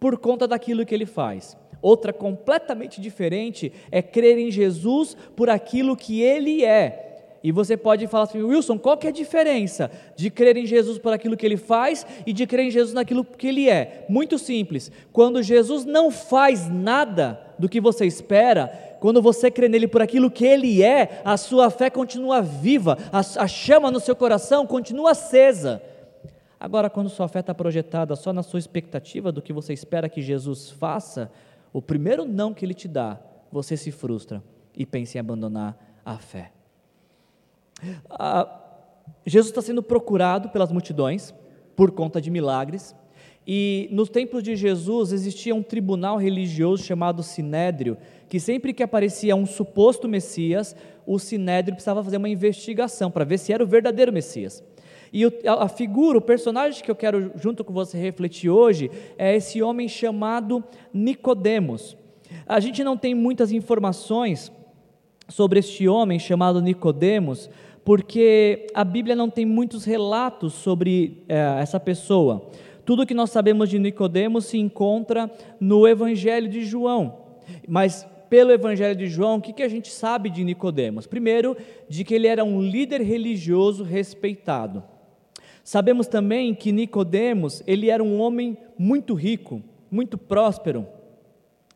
por 0.00 0.16
conta 0.16 0.48
daquilo 0.48 0.86
que 0.86 0.94
ele 0.94 1.04
faz. 1.04 1.58
Outra 1.82 2.14
completamente 2.14 3.02
diferente 3.02 3.70
é 3.92 4.00
crer 4.00 4.38
em 4.38 4.50
Jesus 4.50 5.14
por 5.36 5.50
aquilo 5.50 5.94
que 5.94 6.22
ele 6.22 6.64
é 6.64 7.09
e 7.42 7.50
você 7.50 7.74
pode 7.74 8.06
falar 8.06 8.24
assim, 8.24 8.42
Wilson, 8.42 8.78
qual 8.78 8.98
que 8.98 9.06
é 9.06 9.10
a 9.10 9.12
diferença 9.12 9.90
de 10.14 10.30
crer 10.30 10.58
em 10.58 10.66
Jesus 10.66 10.98
por 10.98 11.12
aquilo 11.12 11.36
que 11.36 11.46
ele 11.46 11.56
faz 11.56 12.06
e 12.26 12.34
de 12.34 12.46
crer 12.46 12.66
em 12.66 12.70
Jesus 12.70 12.92
naquilo 12.92 13.24
que 13.24 13.46
ele 13.46 13.68
é? 13.68 14.04
Muito 14.10 14.38
simples. 14.38 14.92
Quando 15.10 15.42
Jesus 15.42 15.86
não 15.86 16.10
faz 16.10 16.68
nada 16.68 17.40
do 17.58 17.68
que 17.68 17.80
você 17.80 18.04
espera, 18.04 18.68
quando 19.00 19.22
você 19.22 19.50
crê 19.50 19.68
nele 19.70 19.88
por 19.88 20.02
aquilo 20.02 20.30
que 20.30 20.44
ele 20.44 20.82
é, 20.82 21.22
a 21.24 21.38
sua 21.38 21.70
fé 21.70 21.88
continua 21.88 22.42
viva, 22.42 22.98
a, 23.10 23.20
a 23.20 23.48
chama 23.48 23.90
no 23.90 24.00
seu 24.00 24.14
coração 24.14 24.66
continua 24.66 25.12
acesa. 25.12 25.82
Agora, 26.58 26.90
quando 26.90 27.08
sua 27.08 27.26
fé 27.26 27.40
está 27.40 27.54
projetada 27.54 28.14
só 28.16 28.34
na 28.34 28.42
sua 28.42 28.58
expectativa 28.58 29.32
do 29.32 29.40
que 29.40 29.50
você 29.50 29.72
espera 29.72 30.10
que 30.10 30.20
Jesus 30.20 30.70
faça, 30.70 31.32
o 31.72 31.80
primeiro 31.80 32.26
não 32.26 32.52
que 32.52 32.66
ele 32.66 32.74
te 32.74 32.86
dá, 32.86 33.18
você 33.50 33.78
se 33.78 33.90
frustra 33.90 34.42
e 34.76 34.84
pensa 34.84 35.16
em 35.16 35.20
abandonar 35.20 35.74
a 36.04 36.18
fé. 36.18 36.52
Ah, 38.10 38.60
Jesus 39.26 39.50
está 39.50 39.62
sendo 39.62 39.82
procurado 39.82 40.48
pelas 40.50 40.72
multidões 40.72 41.34
por 41.76 41.90
conta 41.90 42.20
de 42.20 42.30
milagres. 42.30 42.94
E 43.46 43.88
nos 43.90 44.08
templos 44.08 44.42
de 44.42 44.54
Jesus 44.54 45.12
existia 45.12 45.54
um 45.54 45.62
tribunal 45.62 46.16
religioso 46.16 46.84
chamado 46.84 47.22
Sinédrio, 47.22 47.96
que 48.28 48.38
sempre 48.38 48.72
que 48.72 48.82
aparecia 48.82 49.34
um 49.34 49.46
suposto 49.46 50.08
Messias, 50.08 50.76
o 51.06 51.18
Sinédrio 51.18 51.74
precisava 51.74 52.04
fazer 52.04 52.18
uma 52.18 52.28
investigação 52.28 53.10
para 53.10 53.24
ver 53.24 53.38
se 53.38 53.52
era 53.52 53.64
o 53.64 53.66
verdadeiro 53.66 54.12
Messias. 54.12 54.62
E 55.12 55.24
a 55.44 55.68
figura, 55.68 56.18
o 56.18 56.22
personagem 56.22 56.84
que 56.84 56.90
eu 56.90 56.94
quero 56.94 57.32
junto 57.34 57.64
com 57.64 57.72
você 57.72 57.98
refletir 57.98 58.48
hoje 58.48 58.90
é 59.18 59.34
esse 59.34 59.60
homem 59.60 59.88
chamado 59.88 60.62
Nicodemos. 60.92 61.96
A 62.46 62.60
gente 62.60 62.84
não 62.84 62.96
tem 62.96 63.14
muitas 63.14 63.50
informações 63.50 64.52
sobre 65.28 65.58
este 65.58 65.88
homem 65.88 66.18
chamado 66.18 66.60
Nicodemos, 66.60 67.50
porque 67.84 68.66
a 68.74 68.84
Bíblia 68.84 69.16
não 69.16 69.30
tem 69.30 69.44
muitos 69.44 69.84
relatos 69.84 70.52
sobre 70.54 71.24
é, 71.28 71.56
essa 71.60 71.80
pessoa. 71.80 72.48
Tudo 72.84 73.06
que 73.06 73.14
nós 73.14 73.30
sabemos 73.30 73.68
de 73.68 73.78
Nicodemos 73.78 74.46
se 74.46 74.58
encontra 74.58 75.30
no 75.60 75.86
Evangelho 75.86 76.48
de 76.48 76.64
João. 76.64 77.18
Mas 77.66 78.06
pelo 78.28 78.52
Evangelho 78.52 78.96
de 78.96 79.08
João, 79.08 79.38
o 79.38 79.40
que, 79.40 79.52
que 79.52 79.62
a 79.62 79.68
gente 79.68 79.90
sabe 79.90 80.30
de 80.30 80.44
Nicodemos? 80.44 81.06
Primeiro, 81.06 81.56
de 81.88 82.04
que 82.04 82.14
ele 82.14 82.28
era 82.28 82.44
um 82.44 82.62
líder 82.62 83.00
religioso 83.00 83.82
respeitado. 83.82 84.82
Sabemos 85.64 86.06
também 86.06 86.54
que 86.54 86.72
Nicodemos, 86.72 87.62
ele 87.66 87.90
era 87.90 88.02
um 88.02 88.20
homem 88.20 88.56
muito 88.78 89.14
rico, 89.14 89.62
muito 89.90 90.16
próspero. 90.16 90.86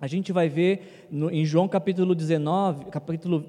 A 0.00 0.06
gente 0.06 0.32
vai 0.32 0.48
ver 0.48 1.06
no, 1.10 1.30
em 1.30 1.44
João 1.44 1.68
capítulo 1.68 2.14
19, 2.14 2.86
capítulo 2.86 3.44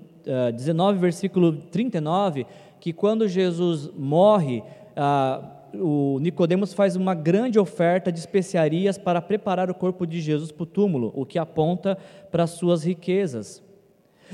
19, 0.54 0.98
eh, 0.98 1.02
versículo 1.02 1.54
39, 1.54 2.46
que 2.80 2.94
quando 2.94 3.28
Jesus 3.28 3.90
morre, 3.96 4.64
uh, 4.96 5.56
o 5.82 6.20
Nicodemos 6.20 6.74
faz 6.74 6.96
uma 6.96 7.14
grande 7.14 7.60
oferta 7.60 8.12
de 8.12 8.20
especiarias 8.20 8.98
para 8.98 9.22
preparar 9.22 9.70
o 9.70 9.76
corpo 9.76 10.06
de 10.06 10.22
Jesus 10.22 10.52
para 10.52 10.64
o 10.64 10.68
túmulo, 10.68 11.12
o 11.16 11.26
que 11.26 11.38
aponta 11.38 11.98
para 12.32 12.44
as 12.44 12.52
suas 12.52 12.84
riquezas. 12.84 13.64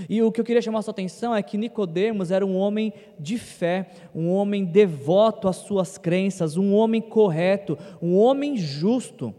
E 0.09 0.21
o 0.21 0.31
que 0.31 0.39
eu 0.39 0.45
queria 0.45 0.61
chamar 0.61 0.79
a 0.79 0.81
sua 0.81 0.91
atenção 0.91 1.35
é 1.35 1.43
que 1.43 1.57
Nicodemos 1.57 2.31
era 2.31 2.45
um 2.45 2.55
homem 2.55 2.93
de 3.19 3.37
fé, 3.37 3.89
um 4.15 4.29
homem 4.31 4.63
devoto 4.63 5.47
às 5.47 5.57
suas 5.57 5.97
crenças, 5.97 6.55
um 6.55 6.73
homem 6.73 7.01
correto, 7.01 7.77
um 8.01 8.17
homem 8.17 8.57
justo. 8.57 9.33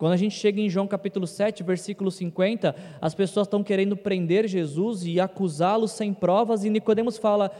Quando 0.00 0.14
a 0.14 0.16
gente 0.16 0.34
chega 0.34 0.58
em 0.58 0.70
João 0.70 0.86
capítulo 0.86 1.26
7, 1.26 1.62
versículo 1.62 2.10
50, 2.10 2.74
as 3.02 3.14
pessoas 3.14 3.46
estão 3.46 3.62
querendo 3.62 3.94
prender 3.94 4.48
Jesus 4.48 5.04
e 5.04 5.20
acusá-lo 5.20 5.86
sem 5.86 6.14
provas, 6.14 6.64
e 6.64 6.70
Nicodemos 6.70 7.18
fala: 7.18 7.50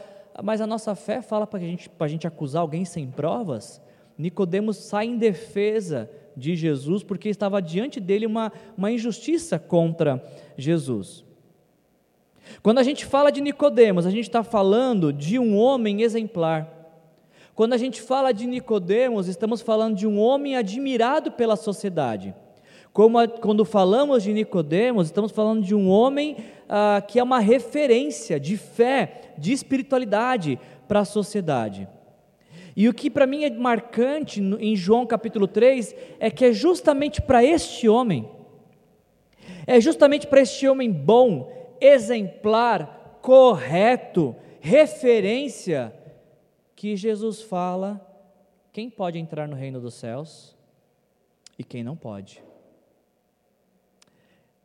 Mas 0.43 0.59
a 0.59 0.65
nossa 0.65 0.95
fé 0.95 1.21
fala 1.21 1.45
para 1.45 1.59
gente, 1.59 1.87
a 1.99 2.07
gente 2.07 2.25
acusar 2.25 2.63
alguém 2.63 2.83
sem 2.83 3.05
provas? 3.05 3.79
Nicodemos 4.17 4.77
sai 4.77 5.05
em 5.05 5.19
defesa 5.19 6.09
de 6.35 6.55
Jesus, 6.55 7.03
porque 7.03 7.29
estava 7.29 7.61
diante 7.61 7.99
dele 7.99 8.25
uma, 8.25 8.51
uma 8.75 8.91
injustiça 8.91 9.59
contra 9.59 10.19
Jesus. 10.57 11.23
Quando 12.63 12.79
a 12.79 12.83
gente 12.83 13.05
fala 13.05 13.31
de 13.31 13.39
Nicodemos, 13.39 14.07
a 14.07 14.09
gente 14.09 14.25
está 14.25 14.41
falando 14.41 15.13
de 15.13 15.37
um 15.37 15.55
homem 15.55 16.01
exemplar. 16.01 16.80
Quando 17.61 17.73
a 17.73 17.77
gente 17.77 18.01
fala 18.01 18.31
de 18.31 18.47
Nicodemos, 18.47 19.27
estamos 19.27 19.61
falando 19.61 19.95
de 19.95 20.07
um 20.07 20.19
homem 20.19 20.55
admirado 20.55 21.31
pela 21.31 21.55
sociedade. 21.55 22.33
A, 22.91 23.27
quando 23.39 23.63
falamos 23.63 24.23
de 24.23 24.33
Nicodemos, 24.33 25.05
estamos 25.05 25.31
falando 25.31 25.61
de 25.61 25.75
um 25.75 25.87
homem 25.87 26.37
ah, 26.67 27.03
que 27.07 27.19
é 27.19 27.23
uma 27.23 27.37
referência 27.37 28.39
de 28.39 28.57
fé, 28.57 29.35
de 29.37 29.53
espiritualidade 29.53 30.57
para 30.87 31.01
a 31.01 31.05
sociedade. 31.05 31.87
E 32.75 32.89
o 32.89 32.95
que 32.95 33.11
para 33.11 33.27
mim 33.27 33.43
é 33.43 33.51
marcante 33.51 34.41
em 34.41 34.75
João 34.75 35.05
capítulo 35.05 35.45
3 35.45 35.95
é 36.19 36.31
que 36.31 36.45
é 36.45 36.51
justamente 36.51 37.21
para 37.21 37.43
este 37.43 37.87
homem, 37.87 38.27
é 39.67 39.79
justamente 39.79 40.25
para 40.25 40.41
este 40.41 40.67
homem 40.67 40.91
bom, 40.91 41.77
exemplar, 41.79 43.19
correto, 43.21 44.35
referência, 44.59 45.93
que 46.81 46.97
Jesus 46.97 47.43
fala 47.43 48.01
quem 48.73 48.89
pode 48.89 49.19
entrar 49.19 49.47
no 49.47 49.55
reino 49.55 49.79
dos 49.79 49.93
céus 49.93 50.57
e 51.55 51.63
quem 51.63 51.83
não 51.83 51.95
pode. 51.95 52.43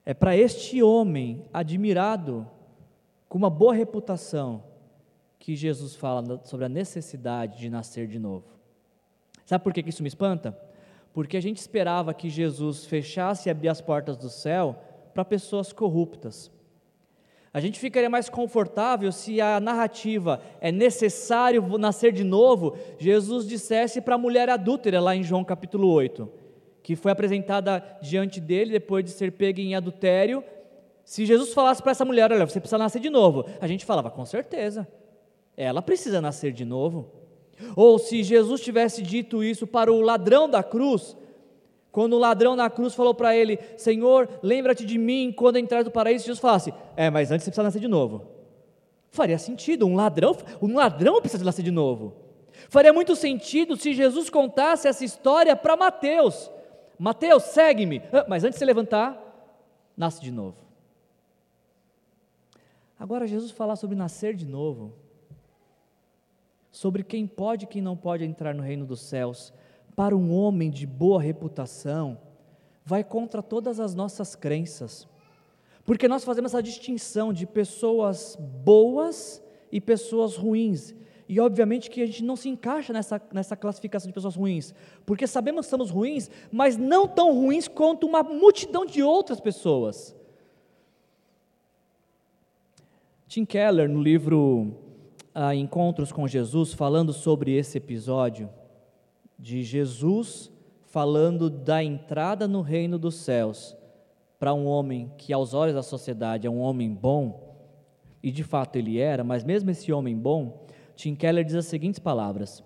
É 0.02 0.14
para 0.14 0.34
este 0.34 0.82
homem 0.82 1.44
admirado, 1.52 2.48
com 3.28 3.36
uma 3.36 3.50
boa 3.50 3.74
reputação, 3.74 4.64
que 5.38 5.54
Jesus 5.54 5.94
fala 5.94 6.40
sobre 6.42 6.64
a 6.64 6.70
necessidade 6.70 7.58
de 7.58 7.68
nascer 7.68 8.06
de 8.06 8.18
novo. 8.18 8.46
Sabe 9.44 9.62
por 9.62 9.74
que 9.74 9.86
isso 9.86 10.02
me 10.02 10.08
espanta? 10.08 10.58
Porque 11.12 11.36
a 11.36 11.42
gente 11.42 11.58
esperava 11.58 12.14
que 12.14 12.30
Jesus 12.30 12.86
fechasse 12.86 13.46
e 13.46 13.50
abrisse 13.50 13.72
as 13.72 13.80
portas 13.82 14.16
do 14.16 14.30
céu 14.30 14.82
para 15.12 15.22
pessoas 15.22 15.70
corruptas. 15.70 16.50
A 17.56 17.60
gente 17.60 17.80
ficaria 17.80 18.10
mais 18.10 18.28
confortável 18.28 19.10
se 19.10 19.40
a 19.40 19.58
narrativa 19.58 20.42
é 20.60 20.70
necessário 20.70 21.66
nascer 21.78 22.12
de 22.12 22.22
novo, 22.22 22.76
Jesus 22.98 23.48
dissesse 23.48 23.98
para 24.02 24.16
a 24.16 24.18
mulher 24.18 24.50
adúltera 24.50 25.00
lá 25.00 25.16
em 25.16 25.22
João 25.22 25.42
capítulo 25.42 25.88
8 25.88 26.44
que 26.82 26.94
foi 26.94 27.10
apresentada 27.10 27.82
diante 28.02 28.42
dele 28.42 28.72
depois 28.72 29.02
de 29.06 29.10
ser 29.10 29.32
pega 29.32 29.62
em 29.62 29.74
adultério. 29.74 30.44
Se 31.02 31.24
Jesus 31.24 31.54
falasse 31.54 31.82
para 31.82 31.92
essa 31.92 32.04
mulher, 32.04 32.30
olha, 32.30 32.46
você 32.46 32.60
precisa 32.60 32.76
nascer 32.76 33.00
de 33.00 33.08
novo, 33.08 33.46
a 33.58 33.66
gente 33.66 33.86
falava, 33.86 34.10
com 34.10 34.26
certeza, 34.26 34.86
ela 35.56 35.80
precisa 35.80 36.20
nascer 36.20 36.52
de 36.52 36.66
novo. 36.66 37.10
Ou 37.74 37.98
se 37.98 38.22
Jesus 38.22 38.60
tivesse 38.60 39.00
dito 39.00 39.42
isso 39.42 39.66
para 39.66 39.90
o 39.90 40.02
ladrão 40.02 40.46
da 40.46 40.62
cruz, 40.62 41.16
quando 41.96 42.12
o 42.12 42.18
ladrão 42.18 42.54
na 42.54 42.68
cruz 42.68 42.94
falou 42.94 43.14
para 43.14 43.34
ele, 43.34 43.58
Senhor, 43.78 44.28
lembra-te 44.42 44.84
de 44.84 44.98
mim 44.98 45.32
quando 45.34 45.56
entrar 45.56 45.82
do 45.82 45.90
paraíso, 45.90 46.26
Jesus 46.26 46.38
falasse, 46.38 46.74
é, 46.94 47.08
mas 47.08 47.30
antes 47.30 47.42
você 47.42 47.50
precisa 47.50 47.62
nascer 47.62 47.80
de 47.80 47.88
novo. 47.88 48.26
Faria 49.08 49.38
sentido, 49.38 49.86
um 49.86 49.96
ladrão, 49.96 50.36
um 50.60 50.74
ladrão 50.76 51.22
precisa 51.22 51.42
nascer 51.42 51.62
de 51.62 51.70
novo. 51.70 52.14
Faria 52.68 52.92
muito 52.92 53.16
sentido 53.16 53.78
se 53.78 53.94
Jesus 53.94 54.28
contasse 54.28 54.86
essa 54.86 55.06
história 55.06 55.56
para 55.56 55.74
Mateus. 55.74 56.50
Mateus, 56.98 57.44
segue-me. 57.44 58.02
Ah, 58.12 58.26
mas 58.28 58.44
antes 58.44 58.56
de 58.56 58.58
se 58.58 58.66
levantar, 58.66 59.18
nasce 59.96 60.20
de 60.20 60.30
novo. 60.30 60.58
Agora, 63.00 63.26
Jesus 63.26 63.50
falar 63.52 63.76
sobre 63.76 63.96
nascer 63.96 64.34
de 64.34 64.44
novo, 64.44 64.92
sobre 66.70 67.02
quem 67.02 67.26
pode 67.26 67.64
e 67.64 67.68
quem 67.68 67.80
não 67.80 67.96
pode 67.96 68.22
entrar 68.22 68.54
no 68.54 68.62
reino 68.62 68.84
dos 68.84 69.00
céus, 69.00 69.50
para 69.96 70.14
um 70.14 70.30
homem 70.30 70.70
de 70.70 70.86
boa 70.86 71.20
reputação, 71.20 72.18
vai 72.84 73.02
contra 73.02 73.42
todas 73.42 73.80
as 73.80 73.94
nossas 73.94 74.36
crenças. 74.36 75.08
Porque 75.86 76.06
nós 76.06 76.22
fazemos 76.22 76.52
essa 76.52 76.62
distinção 76.62 77.32
de 77.32 77.46
pessoas 77.46 78.36
boas 78.62 79.42
e 79.72 79.80
pessoas 79.80 80.36
ruins. 80.36 80.94
E 81.28 81.40
obviamente 81.40 81.90
que 81.90 82.02
a 82.02 82.06
gente 82.06 82.22
não 82.22 82.36
se 82.36 82.48
encaixa 82.48 82.92
nessa, 82.92 83.20
nessa 83.32 83.56
classificação 83.56 84.06
de 84.06 84.12
pessoas 84.12 84.36
ruins, 84.36 84.74
porque 85.04 85.26
sabemos 85.26 85.66
que 85.66 85.70
somos 85.70 85.90
ruins, 85.90 86.30
mas 86.52 86.76
não 86.76 87.08
tão 87.08 87.34
ruins 87.34 87.66
quanto 87.66 88.06
uma 88.06 88.22
multidão 88.22 88.84
de 88.84 89.02
outras 89.02 89.40
pessoas. 89.40 90.14
Tim 93.26 93.44
Keller, 93.44 93.88
no 93.88 94.00
livro 94.00 94.76
ah, 95.34 95.54
Encontros 95.54 96.12
com 96.12 96.28
Jesus, 96.28 96.72
falando 96.72 97.12
sobre 97.12 97.56
esse 97.56 97.78
episódio, 97.78 98.48
de 99.38 99.62
Jesus 99.62 100.50
falando 100.86 101.50
da 101.50 101.82
entrada 101.82 102.48
no 102.48 102.62
reino 102.62 102.98
dos 102.98 103.16
céus 103.16 103.76
para 104.38 104.54
um 104.54 104.66
homem 104.66 105.12
que, 105.18 105.32
aos 105.32 105.54
olhos 105.54 105.74
da 105.74 105.82
sociedade, 105.82 106.46
é 106.46 106.50
um 106.50 106.60
homem 106.60 106.92
bom, 106.92 107.56
e 108.22 108.30
de 108.30 108.42
fato 108.42 108.76
ele 108.76 108.98
era, 108.98 109.24
mas 109.24 109.44
mesmo 109.44 109.70
esse 109.70 109.92
homem 109.92 110.16
bom, 110.16 110.66
Tim 110.94 111.14
Keller 111.14 111.44
diz 111.44 111.54
as 111.54 111.66
seguintes 111.66 111.98
palavras: 111.98 112.62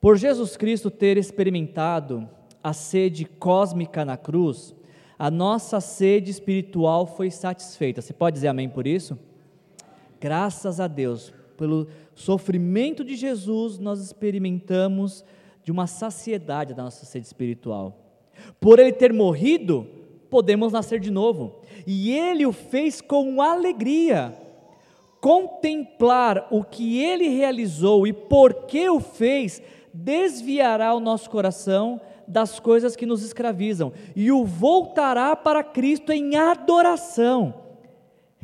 Por 0.00 0.16
Jesus 0.16 0.56
Cristo 0.56 0.90
ter 0.90 1.16
experimentado 1.16 2.28
a 2.62 2.72
sede 2.72 3.24
cósmica 3.24 4.04
na 4.04 4.16
cruz, 4.16 4.74
a 5.18 5.30
nossa 5.30 5.80
sede 5.80 6.30
espiritual 6.30 7.06
foi 7.06 7.30
satisfeita. 7.30 8.00
Você 8.00 8.12
pode 8.12 8.34
dizer 8.34 8.48
amém 8.48 8.68
por 8.68 8.86
isso? 8.86 9.18
Graças 10.20 10.80
a 10.80 10.86
Deus, 10.86 11.32
pelo 11.56 11.88
sofrimento 12.18 13.04
de 13.04 13.14
Jesus, 13.14 13.78
nós 13.78 14.00
experimentamos 14.00 15.24
de 15.62 15.70
uma 15.70 15.86
saciedade 15.86 16.74
da 16.74 16.82
nossa 16.82 17.06
sede 17.06 17.26
espiritual. 17.26 17.96
Por 18.60 18.78
ele 18.78 18.92
ter 18.92 19.12
morrido, 19.12 19.86
podemos 20.28 20.72
nascer 20.72 20.98
de 20.98 21.10
novo. 21.10 21.60
E 21.86 22.12
ele 22.12 22.44
o 22.44 22.52
fez 22.52 23.00
com 23.00 23.40
alegria 23.40 24.36
contemplar 25.20 26.48
o 26.50 26.62
que 26.64 27.02
ele 27.02 27.28
realizou 27.28 28.06
e 28.06 28.12
por 28.12 28.66
que 28.66 28.88
o 28.88 29.00
fez, 29.00 29.62
desviará 29.92 30.94
o 30.94 31.00
nosso 31.00 31.28
coração 31.30 32.00
das 32.26 32.60
coisas 32.60 32.94
que 32.94 33.06
nos 33.06 33.24
escravizam 33.24 33.92
e 34.14 34.30
o 34.30 34.44
voltará 34.44 35.34
para 35.34 35.64
Cristo 35.64 36.12
em 36.12 36.36
adoração. 36.36 37.67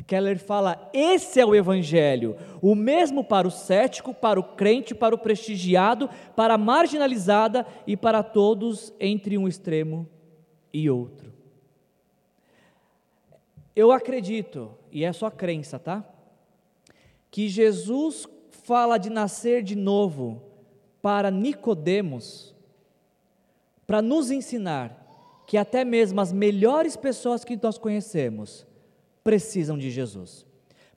Keller 0.07 0.39
fala: 0.39 0.89
esse 0.93 1.39
é 1.39 1.45
o 1.45 1.55
Evangelho, 1.55 2.37
o 2.61 2.75
mesmo 2.75 3.23
para 3.23 3.47
o 3.47 3.51
cético, 3.51 4.13
para 4.13 4.39
o 4.39 4.43
crente, 4.43 4.93
para 4.93 5.15
o 5.15 5.17
prestigiado, 5.17 6.09
para 6.35 6.53
a 6.53 6.57
marginalizada 6.57 7.65
e 7.87 7.97
para 7.97 8.21
todos 8.21 8.93
entre 8.99 9.37
um 9.37 9.47
extremo 9.47 10.07
e 10.73 10.89
outro. 10.89 11.33
Eu 13.75 13.91
acredito, 13.91 14.71
e 14.91 15.03
é 15.03 15.11
só 15.11 15.29
crença, 15.29 15.77
tá? 15.77 16.05
que 17.35 17.49
Jesus 17.49 18.25
fala 18.63 18.97
de 18.97 19.09
nascer 19.09 19.61
de 19.61 19.75
novo 19.75 20.41
para 21.01 21.29
Nicodemos, 21.29 22.55
para 23.85 24.01
nos 24.01 24.31
ensinar 24.31 25.43
que 25.45 25.57
até 25.57 25.83
mesmo 25.83 26.21
as 26.21 26.31
melhores 26.31 26.95
pessoas 26.95 27.43
que 27.43 27.59
nós 27.61 27.77
conhecemos 27.77 28.65
precisam 29.25 29.75
de 29.75 29.89
Jesus. 29.89 30.45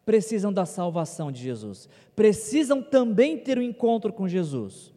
Precisam 0.05 0.53
da 0.53 0.67
salvação 0.67 1.33
de 1.33 1.43
Jesus. 1.43 1.89
Precisam 2.15 2.83
também 2.83 3.39
ter 3.39 3.59
um 3.59 3.63
encontro 3.63 4.13
com 4.13 4.29
Jesus. 4.29 4.93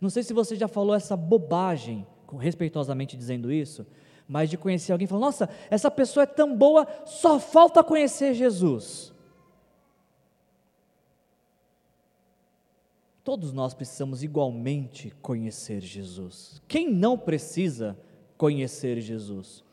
Não 0.00 0.10
sei 0.10 0.24
se 0.24 0.32
você 0.32 0.56
já 0.56 0.66
falou 0.66 0.92
essa 0.92 1.16
bobagem, 1.16 2.04
respeitosamente 2.36 3.16
dizendo 3.16 3.52
isso, 3.52 3.86
mas 4.26 4.50
de 4.50 4.58
conhecer 4.58 4.90
alguém 4.90 5.04
e 5.04 5.08
falar: 5.08 5.20
nossa, 5.20 5.48
essa 5.70 5.88
pessoa 5.88 6.24
é 6.24 6.26
tão 6.26 6.56
boa, 6.56 6.86
só 7.06 7.38
falta 7.38 7.82
conhecer 7.84 8.34
Jesus. 8.34 9.12
Todos 13.22 13.52
nós 13.52 13.72
precisamos 13.72 14.22
igualmente 14.24 15.12
conhecer 15.22 15.80
Jesus. 15.80 16.60
Quem 16.66 16.92
não 16.92 17.16
precisa 17.16 17.96
conhecer 18.36 19.00
Jesus? 19.00 19.64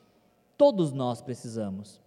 Todos 0.56 0.92
nós 0.94 1.20
precisamos. 1.20 2.00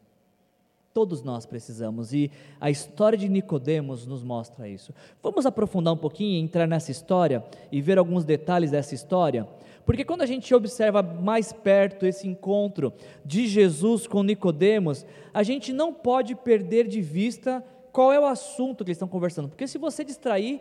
Todos 0.94 1.24
nós 1.24 1.44
precisamos 1.44 2.14
e 2.14 2.30
a 2.60 2.70
história 2.70 3.18
de 3.18 3.28
Nicodemos 3.28 4.06
nos 4.06 4.22
mostra 4.22 4.68
isso. 4.68 4.94
Vamos 5.20 5.44
aprofundar 5.44 5.92
um 5.92 5.96
pouquinho, 5.96 6.40
entrar 6.40 6.68
nessa 6.68 6.92
história 6.92 7.44
e 7.72 7.80
ver 7.80 7.98
alguns 7.98 8.24
detalhes 8.24 8.70
dessa 8.70 8.94
história, 8.94 9.44
porque 9.84 10.04
quando 10.04 10.22
a 10.22 10.26
gente 10.26 10.54
observa 10.54 11.02
mais 11.02 11.52
perto 11.52 12.06
esse 12.06 12.28
encontro 12.28 12.92
de 13.24 13.48
Jesus 13.48 14.06
com 14.06 14.22
Nicodemos, 14.22 15.04
a 15.34 15.42
gente 15.42 15.72
não 15.72 15.92
pode 15.92 16.36
perder 16.36 16.86
de 16.86 17.00
vista 17.00 17.60
qual 17.90 18.12
é 18.12 18.20
o 18.20 18.24
assunto 18.24 18.84
que 18.84 18.90
eles 18.90 18.96
estão 18.96 19.08
conversando, 19.08 19.48
porque 19.48 19.66
se 19.66 19.78
você 19.78 20.04
distrair, 20.04 20.60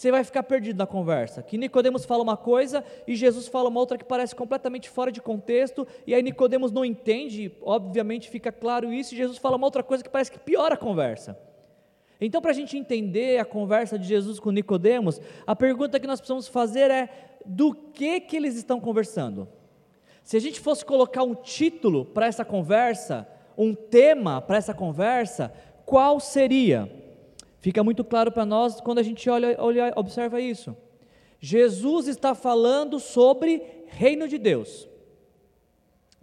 você 0.00 0.10
vai 0.10 0.24
ficar 0.24 0.44
perdido 0.44 0.78
na 0.78 0.86
conversa. 0.86 1.42
Que 1.42 1.58
Nicodemos 1.58 2.06
fala 2.06 2.22
uma 2.22 2.34
coisa 2.34 2.82
e 3.06 3.14
Jesus 3.14 3.46
fala 3.46 3.68
uma 3.68 3.78
outra 3.78 3.98
que 3.98 4.04
parece 4.04 4.34
completamente 4.34 4.88
fora 4.88 5.12
de 5.12 5.20
contexto, 5.20 5.86
e 6.06 6.14
aí 6.14 6.22
Nicodemos 6.22 6.72
não 6.72 6.86
entende, 6.86 7.52
obviamente 7.60 8.30
fica 8.30 8.50
claro 8.50 8.90
isso, 8.94 9.12
e 9.12 9.18
Jesus 9.18 9.36
fala 9.36 9.56
uma 9.56 9.66
outra 9.66 9.82
coisa 9.82 10.02
que 10.02 10.08
parece 10.08 10.32
que 10.32 10.38
piora 10.38 10.72
a 10.72 10.78
conversa. 10.78 11.38
Então, 12.18 12.40
para 12.40 12.50
a 12.50 12.54
gente 12.54 12.78
entender 12.78 13.38
a 13.40 13.44
conversa 13.44 13.98
de 13.98 14.08
Jesus 14.08 14.40
com 14.40 14.50
Nicodemos, 14.50 15.20
a 15.46 15.54
pergunta 15.54 16.00
que 16.00 16.06
nós 16.06 16.18
precisamos 16.18 16.48
fazer 16.48 16.90
é 16.90 17.36
do 17.44 17.74
que 17.74 18.20
que 18.20 18.36
eles 18.36 18.56
estão 18.56 18.80
conversando? 18.80 19.46
Se 20.24 20.34
a 20.34 20.40
gente 20.40 20.60
fosse 20.60 20.82
colocar 20.82 21.24
um 21.24 21.34
título 21.34 22.06
para 22.06 22.24
essa 22.24 22.42
conversa, 22.42 23.28
um 23.54 23.74
tema 23.74 24.40
para 24.40 24.56
essa 24.56 24.72
conversa, 24.72 25.52
qual 25.84 26.18
seria? 26.18 26.99
Fica 27.60 27.84
muito 27.84 28.02
claro 28.02 28.32
para 28.32 28.46
nós 28.46 28.80
quando 28.80 28.98
a 28.98 29.02
gente 29.02 29.28
olha, 29.28 29.54
olha, 29.58 29.92
observa 29.96 30.40
isso. 30.40 30.76
Jesus 31.38 32.08
está 32.08 32.34
falando 32.34 32.98
sobre 32.98 33.62
reino 33.86 34.26
de 34.26 34.38
Deus. 34.38 34.88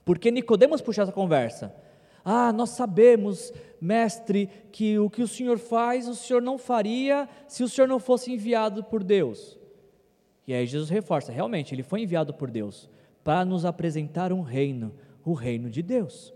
Porque 0.04 0.32
Nicodemos 0.32 0.82
puxa 0.82 1.04
essa 1.04 1.12
conversa. 1.12 1.76
Ah, 2.24 2.52
nós 2.52 2.72
sabemos, 2.72 3.54
mestre, 3.80 4.50
que 4.72 4.98
o 5.00 5.10
que 5.10 5.22
o 5.22 5.28
Senhor 5.28 5.58
faz, 5.58 6.08
o 6.08 6.16
Senhor 6.16 6.42
não 6.42 6.58
faria 6.58 7.28
se 7.48 7.64
o 7.64 7.70
Senhor 7.70 7.88
não 7.88 8.00
fosse 8.00 8.32
enviado 8.32 8.84
por 8.84 9.04
Deus. 9.04 9.58
E 10.46 10.54
aí 10.54 10.66
Jesus 10.66 10.90
reforça, 10.90 11.32
realmente, 11.32 11.74
ele 11.74 11.84
foi 11.84 12.02
enviado 12.02 12.34
por 12.34 12.50
Deus 12.50 12.90
para 13.24 13.44
nos 13.44 13.66
apresentar 13.66 14.32
um 14.32 14.42
reino, 14.42 14.94
o 15.24 15.34
reino 15.34 15.70
de 15.70 15.82
Deus. 15.82 16.34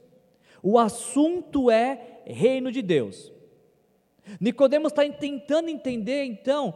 O 0.61 0.77
assunto 0.77 1.71
é 1.71 2.21
reino 2.25 2.71
de 2.71 2.81
Deus. 2.81 3.31
Nicodemos 4.39 4.91
está 4.91 5.07
tentando 5.10 5.69
entender, 5.69 6.23
então, 6.23 6.73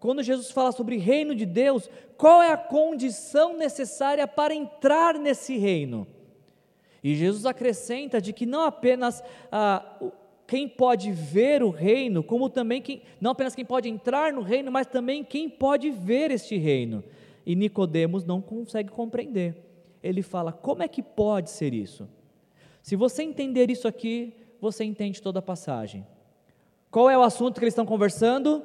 quando 0.00 0.22
Jesus 0.22 0.50
fala 0.50 0.72
sobre 0.72 0.96
reino 0.96 1.34
de 1.34 1.46
Deus, 1.46 1.88
qual 2.16 2.42
é 2.42 2.52
a 2.52 2.56
condição 2.56 3.56
necessária 3.56 4.26
para 4.26 4.54
entrar 4.54 5.18
nesse 5.18 5.56
reino. 5.56 6.06
E 7.02 7.14
Jesus 7.14 7.46
acrescenta 7.46 8.20
de 8.20 8.32
que 8.32 8.44
não 8.44 8.62
apenas 8.62 9.22
ah, 9.50 10.00
quem 10.46 10.68
pode 10.68 11.12
ver 11.12 11.62
o 11.62 11.70
reino, 11.70 12.22
como 12.22 12.48
também 12.48 12.82
quem, 12.82 13.02
não 13.20 13.30
apenas 13.30 13.54
quem 13.54 13.64
pode 13.64 13.88
entrar 13.88 14.32
no 14.32 14.42
reino, 14.42 14.72
mas 14.72 14.86
também 14.86 15.22
quem 15.22 15.48
pode 15.48 15.90
ver 15.90 16.30
este 16.30 16.56
reino. 16.56 17.04
E 17.46 17.54
Nicodemos 17.54 18.24
não 18.24 18.40
consegue 18.40 18.90
compreender. 18.90 19.56
Ele 20.02 20.22
fala: 20.22 20.52
como 20.52 20.82
é 20.82 20.88
que 20.88 21.02
pode 21.02 21.50
ser 21.50 21.72
isso? 21.72 22.08
Se 22.82 22.96
você 22.96 23.22
entender 23.22 23.70
isso 23.70 23.86
aqui, 23.86 24.32
você 24.60 24.84
entende 24.84 25.22
toda 25.22 25.38
a 25.38 25.42
passagem. 25.42 26.04
Qual 26.90 27.10
é 27.10 27.18
o 27.18 27.22
assunto 27.22 27.58
que 27.58 27.64
eles 27.64 27.72
estão 27.72 27.84
conversando? 27.84 28.62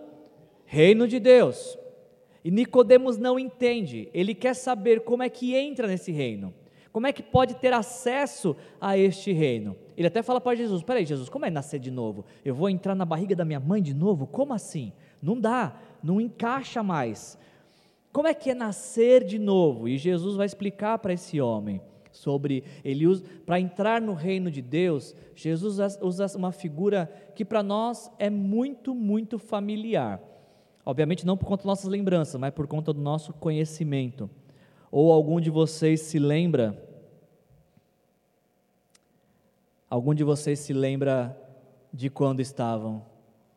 Reino 0.65 1.07
de 1.07 1.19
Deus. 1.19 1.77
E 2.43 2.51
Nicodemos 2.51 3.17
não 3.17 3.39
entende, 3.39 4.09
ele 4.13 4.35
quer 4.35 4.53
saber 4.53 5.01
como 5.01 5.23
é 5.23 5.29
que 5.29 5.55
entra 5.55 5.87
nesse 5.87 6.11
reino. 6.11 6.53
Como 6.91 7.07
é 7.07 7.13
que 7.13 7.23
pode 7.23 7.55
ter 7.55 7.73
acesso 7.73 8.55
a 8.79 8.97
este 8.97 9.31
reino? 9.31 9.75
Ele 9.97 10.07
até 10.07 10.21
fala 10.21 10.39
para 10.39 10.55
Jesus: 10.55 10.83
Peraí, 10.83 11.05
Jesus, 11.05 11.27
como 11.27 11.45
é 11.45 11.49
nascer 11.49 11.79
de 11.79 11.89
novo? 11.89 12.23
Eu 12.45 12.53
vou 12.53 12.69
entrar 12.69 12.93
na 12.93 13.05
barriga 13.05 13.35
da 13.35 13.43
minha 13.43 13.59
mãe 13.59 13.81
de 13.81 13.93
novo? 13.93 14.27
Como 14.27 14.53
assim? 14.53 14.93
Não 15.21 15.39
dá, 15.39 15.75
não 16.03 16.21
encaixa 16.21 16.83
mais. 16.83 17.37
Como 18.11 18.27
é 18.27 18.33
que 18.33 18.51
é 18.51 18.53
nascer 18.53 19.23
de 19.23 19.39
novo? 19.39 19.87
E 19.87 19.97
Jesus 19.97 20.35
vai 20.35 20.45
explicar 20.45 20.99
para 20.99 21.13
esse 21.13 21.41
homem 21.41 21.81
sobre 22.13 22.63
ele 22.85 23.05
para 23.45 23.59
entrar 23.59 23.99
no 23.99 24.13
reino 24.13 24.49
de 24.49 24.61
Deus. 24.61 25.13
Jesus 25.35 25.77
usa 26.01 26.37
uma 26.37 26.53
figura 26.53 27.11
que 27.35 27.43
para 27.43 27.61
nós 27.61 28.09
é 28.17 28.29
muito, 28.29 28.95
muito 28.95 29.37
familiar. 29.37 30.21
Obviamente 30.85 31.25
não 31.25 31.35
por 31.35 31.45
conta 31.45 31.63
das 31.63 31.65
nossas 31.65 31.89
lembranças, 31.89 32.39
mas 32.39 32.53
por 32.53 32.67
conta 32.67 32.93
do 32.93 33.01
nosso 33.01 33.33
conhecimento. 33.33 34.29
Ou 34.91 35.11
algum 35.11 35.41
de 35.41 35.49
vocês 35.49 36.01
se 36.01 36.19
lembra? 36.19 36.81
Algum 39.89 40.13
de 40.13 40.23
vocês 40.23 40.59
se 40.59 40.73
lembra 40.73 41.37
de 41.91 42.09
quando 42.09 42.39
estavam 42.39 43.05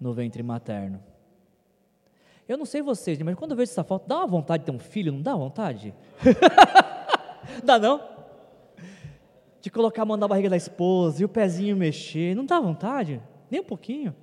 no 0.00 0.12
ventre 0.12 0.42
materno? 0.42 1.02
Eu 2.48 2.56
não 2.56 2.64
sei 2.64 2.80
vocês, 2.80 3.20
mas 3.22 3.34
quando 3.34 3.50
eu 3.50 3.56
vejo 3.56 3.72
essa 3.72 3.82
foto, 3.82 4.06
dá 4.06 4.18
uma 4.18 4.26
vontade 4.26 4.62
de 4.62 4.66
ter 4.66 4.76
um 4.76 4.78
filho, 4.78 5.12
não 5.12 5.20
dá 5.20 5.34
vontade? 5.34 5.92
dá 7.64 7.78
não? 7.78 8.15
De 9.66 9.70
colocar 9.72 10.02
a 10.02 10.05
mão 10.05 10.16
na 10.16 10.29
barriga 10.29 10.48
da 10.48 10.57
esposa 10.57 11.20
e 11.20 11.24
o 11.24 11.29
pezinho 11.29 11.76
mexer, 11.76 12.37
não 12.37 12.46
dá 12.46 12.61
vontade? 12.61 13.20
Nem 13.50 13.61
um 13.61 13.64
pouquinho? 13.64 14.14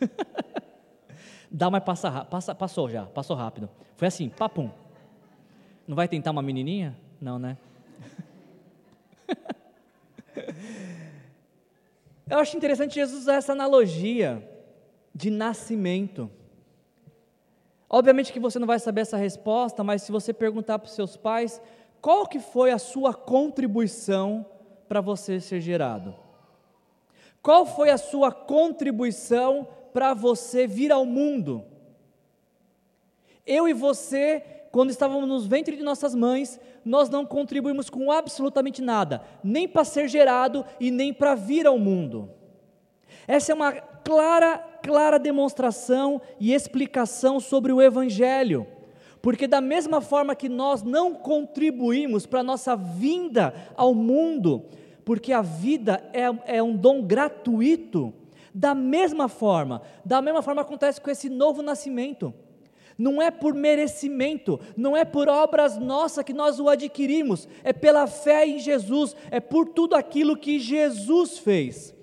Dá, 1.48 1.70
mas 1.70 1.84
passa, 1.84 2.24
passa, 2.24 2.52
passou 2.52 2.90
já, 2.90 3.06
passou 3.06 3.36
rápido. 3.36 3.70
Foi 3.96 4.08
assim, 4.08 4.28
papum. 4.28 4.68
Não 5.86 5.94
vai 5.94 6.08
tentar 6.08 6.32
uma 6.32 6.42
menininha? 6.42 6.98
Não, 7.20 7.38
né? 7.38 7.56
Eu 12.28 12.40
acho 12.40 12.56
interessante 12.56 12.96
Jesus 12.96 13.22
usar 13.22 13.34
essa 13.36 13.52
analogia 13.52 14.42
de 15.14 15.30
nascimento. 15.30 16.28
Obviamente 17.88 18.32
que 18.32 18.40
você 18.40 18.58
não 18.58 18.66
vai 18.66 18.80
saber 18.80 19.02
essa 19.02 19.16
resposta, 19.16 19.84
mas 19.84 20.02
se 20.02 20.10
você 20.10 20.32
perguntar 20.32 20.80
para 20.80 20.88
os 20.88 20.94
seus 20.96 21.16
pais, 21.16 21.62
qual 22.02 22.26
que 22.26 22.40
foi 22.40 22.72
a 22.72 22.78
sua 22.78 23.14
contribuição 23.14 24.44
para 24.88 25.00
você 25.00 25.40
ser 25.40 25.60
gerado? 25.60 26.14
Qual 27.42 27.66
foi 27.66 27.90
a 27.90 27.98
sua 27.98 28.32
contribuição 28.32 29.68
para 29.92 30.14
você 30.14 30.66
vir 30.66 30.92
ao 30.92 31.04
mundo. 31.04 31.64
Eu 33.46 33.68
e 33.68 33.72
você, 33.72 34.42
quando 34.70 34.90
estávamos 34.90 35.28
nos 35.28 35.46
ventres 35.46 35.78
de 35.78 35.82
nossas 35.82 36.14
mães, 36.14 36.60
nós 36.84 37.08
não 37.08 37.24
contribuímos 37.26 37.90
com 37.90 38.12
absolutamente 38.12 38.82
nada, 38.82 39.22
nem 39.42 39.66
para 39.66 39.84
ser 39.84 40.08
gerado 40.08 40.64
e 40.78 40.90
nem 40.90 41.12
para 41.12 41.34
vir 41.34 41.66
ao 41.66 41.78
mundo. 41.78 42.30
Essa 43.26 43.52
é 43.52 43.54
uma 43.54 43.72
clara, 43.72 44.58
clara 44.82 45.18
demonstração 45.18 46.20
e 46.38 46.52
explicação 46.52 47.40
sobre 47.40 47.72
o 47.72 47.82
Evangelho. 47.82 48.66
Porque, 49.20 49.48
da 49.48 49.60
mesma 49.60 50.00
forma 50.00 50.36
que 50.36 50.48
nós 50.48 50.82
não 50.82 51.12
contribuímos 51.12 52.24
para 52.24 52.40
a 52.40 52.44
nossa 52.44 52.76
vinda 52.76 53.52
ao 53.76 53.92
mundo, 53.92 54.64
porque 55.08 55.32
a 55.32 55.40
vida 55.40 56.04
é, 56.12 56.58
é 56.58 56.62
um 56.62 56.76
dom 56.76 57.00
gratuito, 57.00 58.12
da 58.52 58.74
mesma 58.74 59.26
forma, 59.26 59.80
da 60.04 60.20
mesma 60.20 60.42
forma 60.42 60.60
acontece 60.60 61.00
com 61.00 61.10
esse 61.10 61.30
novo 61.30 61.62
nascimento. 61.62 62.34
Não 62.98 63.22
é 63.22 63.30
por 63.30 63.54
merecimento, 63.54 64.60
não 64.76 64.94
é 64.94 65.06
por 65.06 65.26
obras 65.26 65.78
nossas 65.78 66.22
que 66.22 66.34
nós 66.34 66.60
o 66.60 66.68
adquirimos, 66.68 67.48
é 67.64 67.72
pela 67.72 68.06
fé 68.06 68.46
em 68.46 68.58
Jesus, 68.58 69.16
é 69.30 69.40
por 69.40 69.70
tudo 69.70 69.96
aquilo 69.96 70.36
que 70.36 70.58
Jesus 70.58 71.38
fez. 71.38 71.94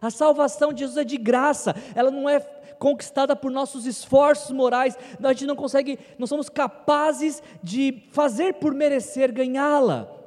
A 0.00 0.08
salvação 0.08 0.72
de 0.72 0.78
Jesus 0.78 0.96
é 0.96 1.02
de 1.02 1.16
graça, 1.16 1.74
ela 1.92 2.12
não 2.12 2.28
é 2.28 2.38
conquistada 2.78 3.34
por 3.34 3.50
nossos 3.50 3.84
esforços 3.84 4.52
morais, 4.52 4.96
a 5.20 5.32
gente 5.32 5.46
não 5.46 5.56
consegue, 5.56 5.98
não 6.16 6.28
somos 6.28 6.48
capazes 6.48 7.42
de 7.60 8.04
fazer 8.12 8.54
por 8.54 8.72
merecer 8.72 9.32
ganhá-la. 9.32 10.22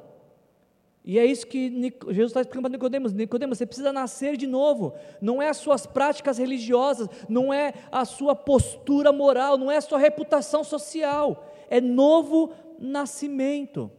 E 1.08 1.18
é 1.18 1.24
isso 1.24 1.46
que 1.46 1.70
Jesus 2.08 2.26
está 2.26 2.42
explicando 2.42 2.68
para 2.68 2.72
Nicodemos. 2.72 3.14
Nicodemos, 3.14 3.56
você 3.56 3.64
precisa 3.64 3.90
nascer 3.90 4.36
de 4.36 4.46
novo. 4.46 4.92
Não 5.22 5.40
é 5.40 5.48
as 5.48 5.56
suas 5.56 5.86
práticas 5.86 6.36
religiosas, 6.36 7.08
não 7.26 7.50
é 7.50 7.72
a 7.90 8.04
sua 8.04 8.34
postura 8.34 9.10
moral, 9.10 9.56
não 9.56 9.70
é 9.70 9.78
a 9.78 9.80
sua 9.80 9.98
reputação 9.98 10.62
social. 10.62 11.50
É 11.70 11.80
novo 11.80 12.52
nascimento. 12.78 13.90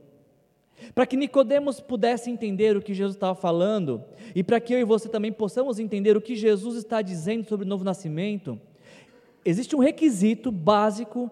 Para 0.93 1.07
que 1.07 1.17
Nicodemos 1.17 1.79
pudesse 1.79 2.29
entender 2.29 2.77
o 2.77 2.81
que 2.81 2.93
Jesus 2.93 3.15
estava 3.15 3.33
falando, 3.33 4.03
e 4.35 4.43
para 4.43 4.59
que 4.59 4.71
eu 4.71 4.79
e 4.79 4.83
você 4.83 5.09
também 5.09 5.31
possamos 5.31 5.79
entender 5.79 6.15
o 6.15 6.21
que 6.21 6.35
Jesus 6.35 6.75
está 6.75 7.01
dizendo 7.01 7.43
sobre 7.49 7.65
o 7.65 7.69
novo 7.69 7.83
nascimento, 7.83 8.61
existe 9.43 9.75
um 9.75 9.79
requisito 9.79 10.51
básico 10.51 11.31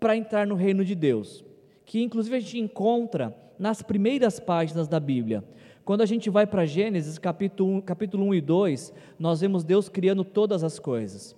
para 0.00 0.16
entrar 0.16 0.46
no 0.46 0.54
reino 0.54 0.86
de 0.86 0.94
Deus, 0.94 1.44
que 1.84 2.02
inclusive 2.02 2.34
a 2.34 2.40
gente 2.40 2.58
encontra 2.58 3.36
nas 3.58 3.82
primeiras 3.82 4.38
páginas 4.38 4.88
da 4.88 5.00
Bíblia. 5.00 5.44
Quando 5.84 6.02
a 6.02 6.06
gente 6.06 6.28
vai 6.28 6.46
para 6.46 6.66
Gênesis, 6.66 7.18
capítulo 7.18 7.76
1, 7.76 7.80
capítulo 7.80 8.26
1 8.26 8.34
e 8.34 8.40
2, 8.40 8.92
nós 9.18 9.40
vemos 9.40 9.64
Deus 9.64 9.88
criando 9.88 10.24
todas 10.24 10.62
as 10.62 10.78
coisas. 10.78 11.34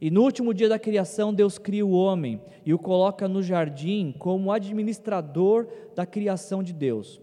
E 0.00 0.10
no 0.10 0.22
último 0.22 0.54
dia 0.54 0.68
da 0.68 0.78
criação, 0.78 1.34
Deus 1.34 1.58
cria 1.58 1.84
o 1.84 1.90
homem 1.90 2.40
e 2.64 2.72
o 2.72 2.78
coloca 2.78 3.28
no 3.28 3.42
jardim 3.42 4.14
como 4.18 4.50
administrador 4.50 5.66
da 5.94 6.06
criação 6.06 6.62
de 6.62 6.72
Deus. 6.72 7.20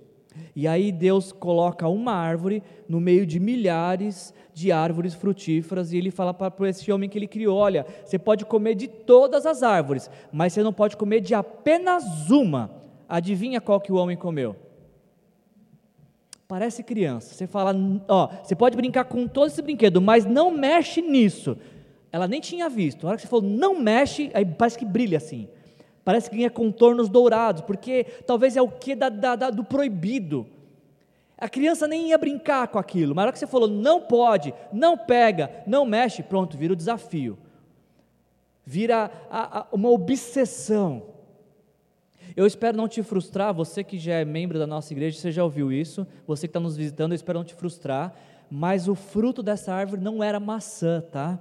E 0.56 0.67
aí 0.67 0.91
Deus 0.91 1.32
coloca 1.32 1.88
uma 1.88 2.13
árvore 2.13 2.62
no 2.88 3.00
meio 3.00 3.26
de 3.26 3.39
milhares 3.39 4.34
de 4.54 4.71
árvores 4.71 5.13
frutíferas 5.13 5.91
e 5.91 5.97
ele 5.97 6.12
fala 6.12 6.34
para 6.34 6.69
esse 6.69 6.91
homem 6.91 7.10
que 7.10 7.17
ele 7.17 7.28
criou: 7.28 7.58
olha, 7.58 7.86
você 8.04 8.19
pode 8.19 8.45
comer 8.45 8.76
de 8.76 8.88
todas 8.88 9.45
as 9.45 9.63
árvores, 9.63 10.10
mas 10.32 10.54
você 10.54 10.62
não 10.62 10.73
pode 10.73 10.97
comer 10.97 11.21
de 11.21 11.34
apenas 11.34 12.30
uma, 12.30 12.69
Adivinha 13.07 13.61
qual 13.61 13.79
que 13.79 13.91
o 13.91 13.95
homem 13.95 14.17
comeu? 14.17 14.55
Parece 16.47 16.81
criança. 16.81 17.33
Você 17.33 17.45
fala, 17.45 17.75
ó, 18.07 18.27
você 18.43 18.55
pode 18.55 18.75
brincar 18.75 19.05
com 19.05 19.27
todo 19.27 19.47
esse 19.47 19.61
brinquedo, 19.61 20.01
mas 20.01 20.25
não 20.25 20.49
mexe 20.49 21.01
nisso. 21.01 21.57
Ela 22.11 22.27
nem 22.27 22.39
tinha 22.39 22.69
visto. 22.69 23.03
Na 23.03 23.09
hora 23.09 23.17
que 23.17 23.23
você 23.23 23.27
falou, 23.27 23.45
não 23.45 23.79
mexe, 23.79 24.31
aí 24.33 24.45
parece 24.45 24.77
que 24.77 24.85
brilha 24.85 25.17
assim. 25.17 25.47
Parece 26.05 26.29
que 26.29 26.37
ganha 26.37 26.49
contornos 26.49 27.09
dourados, 27.09 27.61
porque 27.63 28.05
talvez 28.25 28.55
é 28.55 28.61
o 28.61 28.69
que 28.69 28.95
da, 28.95 29.09
da, 29.09 29.35
da, 29.35 29.49
do 29.49 29.63
proibido. 29.63 30.47
A 31.37 31.49
criança 31.49 31.85
nem 31.85 32.09
ia 32.09 32.17
brincar 32.17 32.69
com 32.69 32.79
aquilo, 32.79 33.13
mas 33.13 33.17
na 33.17 33.21
hora 33.23 33.31
que 33.33 33.39
você 33.39 33.45
falou, 33.45 33.67
não 33.67 34.01
pode, 34.01 34.53
não 34.71 34.97
pega, 34.97 35.51
não 35.67 35.85
mexe, 35.85 36.23
pronto, 36.23 36.57
vira 36.57 36.71
o 36.71 36.77
desafio. 36.77 37.37
Vira 38.65 39.11
a, 39.29 39.59
a, 39.59 39.67
uma 39.71 39.89
obsessão. 39.89 41.03
Eu 42.38 42.45
espero 42.45 42.78
não 42.78 42.88
te 42.88 43.02
frustrar, 43.02 43.52
você 43.52 43.84
que 43.84 43.97
já 43.97 44.13
é 44.13 44.23
membro 44.23 44.60
da 44.60 44.67
nossa 44.67 44.93
igreja, 44.93 45.17
você 45.17 45.32
já 45.32 45.43
ouviu 45.43 45.71
isso, 45.71 46.06
você 46.28 46.47
que 46.47 46.52
está 46.52 46.60
nos 46.60 46.78
visitando, 46.78 47.13
eu 47.13 47.15
espero 47.15 47.39
não 47.39 47.43
te 47.43 47.56
frustrar, 47.56 48.13
mas 48.47 48.88
o 48.88 48.93
fruto 48.93 49.41
dessa 49.41 49.73
árvore 49.73 50.04
não 50.04 50.23
era 50.23 50.39
maçã, 50.39 51.02
tá? 51.02 51.39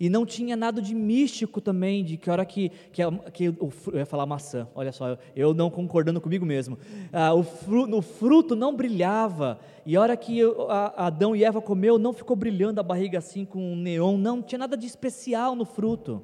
E 0.00 0.08
não 0.08 0.24
tinha 0.24 0.56
nada 0.56 0.80
de 0.80 0.94
místico 0.94 1.60
também, 1.60 2.02
de 2.02 2.16
que 2.16 2.30
hora 2.30 2.46
que, 2.46 2.70
que, 2.90 3.02
que 3.30 3.44
eu 3.44 3.72
ia 3.92 4.06
falar 4.06 4.24
maçã, 4.24 4.66
olha 4.74 4.90
só, 4.90 5.18
eu 5.36 5.52
não 5.52 5.68
concordando 5.68 6.18
comigo 6.18 6.46
mesmo. 6.46 6.78
Ah, 7.12 7.34
o, 7.34 7.42
fruto, 7.42 7.98
o 7.98 8.00
fruto 8.00 8.56
não 8.56 8.74
brilhava, 8.74 9.60
e 9.84 9.94
a 9.94 10.00
hora 10.00 10.16
que 10.16 10.38
eu, 10.38 10.66
a, 10.70 11.08
Adão 11.08 11.36
e 11.36 11.44
Eva 11.44 11.60
comeu, 11.60 11.98
não 11.98 12.14
ficou 12.14 12.34
brilhando 12.34 12.80
a 12.80 12.82
barriga 12.82 13.18
assim 13.18 13.44
com 13.44 13.74
um 13.74 13.76
neon, 13.76 14.16
não, 14.16 14.36
não 14.36 14.42
tinha 14.42 14.60
nada 14.60 14.78
de 14.78 14.86
especial 14.86 15.54
no 15.54 15.66
fruto. 15.66 16.22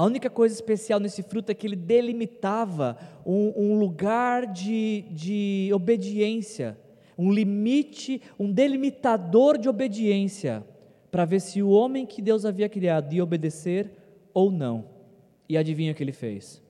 A 0.00 0.04
única 0.04 0.30
coisa 0.30 0.54
especial 0.54 0.98
nesse 0.98 1.22
fruto 1.22 1.52
é 1.52 1.54
que 1.54 1.66
ele 1.66 1.76
delimitava 1.76 2.96
um, 3.26 3.52
um 3.54 3.78
lugar 3.78 4.46
de, 4.46 5.04
de 5.10 5.70
obediência, 5.74 6.78
um 7.18 7.30
limite, 7.30 8.22
um 8.38 8.50
delimitador 8.50 9.58
de 9.58 9.68
obediência 9.68 10.64
para 11.10 11.26
ver 11.26 11.38
se 11.38 11.62
o 11.62 11.68
homem 11.68 12.06
que 12.06 12.22
Deus 12.22 12.46
havia 12.46 12.66
criado 12.66 13.12
ia 13.12 13.22
obedecer 13.22 13.92
ou 14.32 14.50
não. 14.50 14.86
E 15.46 15.58
adivinha 15.58 15.92
o 15.92 15.94
que 15.94 16.02
ele 16.02 16.12
fez? 16.12 16.62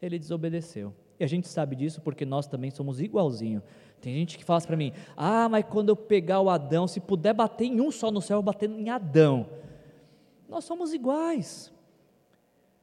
Ele 0.00 0.16
desobedeceu. 0.16 0.94
E 1.18 1.24
a 1.24 1.26
gente 1.26 1.48
sabe 1.48 1.74
disso 1.74 2.00
porque 2.00 2.24
nós 2.24 2.46
também 2.46 2.70
somos 2.70 3.00
igualzinho. 3.00 3.60
Tem 4.00 4.14
gente 4.14 4.38
que 4.38 4.44
fala 4.44 4.60
para 4.60 4.76
mim: 4.76 4.92
"Ah, 5.16 5.48
mas 5.48 5.64
quando 5.68 5.88
eu 5.88 5.96
pegar 5.96 6.40
o 6.40 6.48
Adão, 6.48 6.86
se 6.86 7.00
puder 7.00 7.34
bater 7.34 7.64
em 7.64 7.80
um 7.80 7.90
só 7.90 8.08
no 8.08 8.22
céu, 8.22 8.38
eu 8.38 8.42
bater 8.42 8.70
em 8.70 8.88
Adão". 8.88 9.48
Nós 10.48 10.62
somos 10.62 10.94
iguais. 10.94 11.72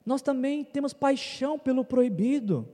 Nós 0.08 0.22
também 0.22 0.64
temos 0.64 0.94
paixão 0.94 1.60
pelo 1.60 1.84
proibido. 1.84 2.66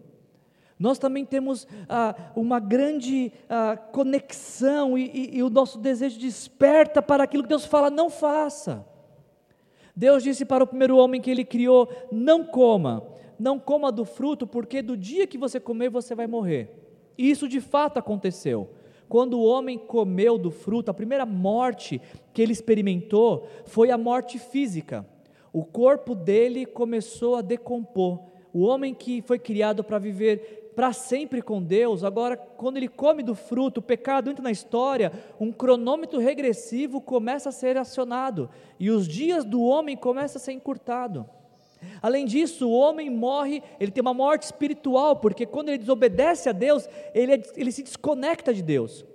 Nós 0.77 0.99
também 0.99 1.25
temos 1.25 1.67
ah, 1.89 2.13
uma 2.35 2.59
grande 2.59 3.33
ah, 3.49 3.75
conexão 3.75 4.95
e, 4.95 5.09
e, 5.11 5.37
e 5.37 5.43
o 5.43 5.49
nosso 5.49 5.79
desejo 5.79 6.19
desperta 6.19 7.01
para 7.01 7.23
aquilo 7.23 7.41
que 7.41 7.49
Deus 7.49 7.65
fala, 7.65 7.89
não 7.89 8.07
faça. 8.07 8.85
Deus 9.95 10.21
disse 10.21 10.45
para 10.45 10.63
o 10.63 10.67
primeiro 10.67 10.95
homem 10.95 11.19
que 11.19 11.31
ele 11.31 11.43
criou: 11.43 11.89
não 12.11 12.45
coma, 12.45 13.03
não 13.39 13.57
coma 13.57 13.91
do 13.91 14.05
fruto, 14.05 14.45
porque 14.45 14.83
do 14.83 14.95
dia 14.95 15.25
que 15.25 15.35
você 15.35 15.59
comer 15.59 15.89
você 15.89 16.13
vai 16.13 16.27
morrer. 16.27 16.69
E 17.17 17.31
isso 17.31 17.49
de 17.49 17.59
fato 17.59 17.97
aconteceu. 17.97 18.69
Quando 19.09 19.39
o 19.39 19.43
homem 19.43 19.79
comeu 19.79 20.37
do 20.37 20.51
fruto, 20.51 20.91
a 20.91 20.93
primeira 20.93 21.25
morte 21.25 21.99
que 22.31 22.43
ele 22.43 22.53
experimentou 22.53 23.47
foi 23.65 23.89
a 23.89 23.97
morte 23.97 24.37
física. 24.37 25.03
O 25.53 25.63
corpo 25.63 26.15
dele 26.15 26.65
começou 26.65 27.35
a 27.35 27.41
decompor. 27.41 28.19
O 28.51 28.63
homem 28.63 28.93
que 28.93 29.21
foi 29.21 29.37
criado 29.37 29.83
para 29.83 29.99
viver 29.99 30.71
para 30.75 30.91
sempre 30.91 31.39
com 31.39 31.61
Deus, 31.61 32.03
agora, 32.03 32.35
quando 32.35 32.77
ele 32.77 32.87
come 32.87 33.21
do 33.21 33.35
fruto, 33.35 33.79
o 33.79 33.83
pecado 33.83 34.31
entra 34.31 34.43
na 34.43 34.49
história, 34.49 35.11
um 35.39 35.51
cronômetro 35.51 36.19
regressivo 36.19 36.99
começa 36.99 37.49
a 37.49 37.51
ser 37.51 37.77
acionado 37.77 38.49
e 38.79 38.89
os 38.89 39.07
dias 39.07 39.45
do 39.45 39.61
homem 39.61 39.95
começam 39.95 40.39
a 40.39 40.43
ser 40.43 40.53
encurtados. 40.53 41.25
Além 42.01 42.25
disso, 42.25 42.67
o 42.67 42.71
homem 42.71 43.09
morre, 43.09 43.61
ele 43.79 43.91
tem 43.91 44.01
uma 44.01 44.13
morte 44.13 44.43
espiritual, 44.43 45.17
porque 45.17 45.45
quando 45.45 45.69
ele 45.69 45.77
desobedece 45.77 46.49
a 46.49 46.51
Deus, 46.51 46.87
ele, 47.13 47.33
é, 47.33 47.41
ele 47.55 47.71
se 47.71 47.83
desconecta 47.83 48.53
de 48.53 48.63
Deus. 48.63 49.05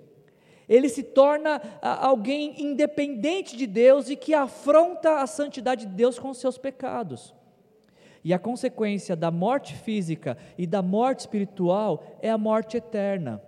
Ele 0.69 0.87
se 0.87 1.01
torna 1.01 1.59
alguém 1.81 2.61
independente 2.61 3.57
de 3.57 3.65
Deus 3.65 4.07
e 4.09 4.15
que 4.15 4.35
afronta 4.35 5.21
a 5.21 5.27
santidade 5.27 5.87
de 5.87 5.93
Deus 5.93 6.19
com 6.19 6.29
os 6.29 6.37
seus 6.37 6.59
pecados. 6.59 7.33
E 8.23 8.33
a 8.33 8.37
consequência 8.37 9.15
da 9.15 9.31
morte 9.31 9.73
física 9.75 10.37
e 10.57 10.67
da 10.67 10.81
morte 10.81 11.21
espiritual 11.21 12.03
é 12.21 12.29
a 12.29 12.37
morte 12.37 12.77
eterna, 12.77 13.41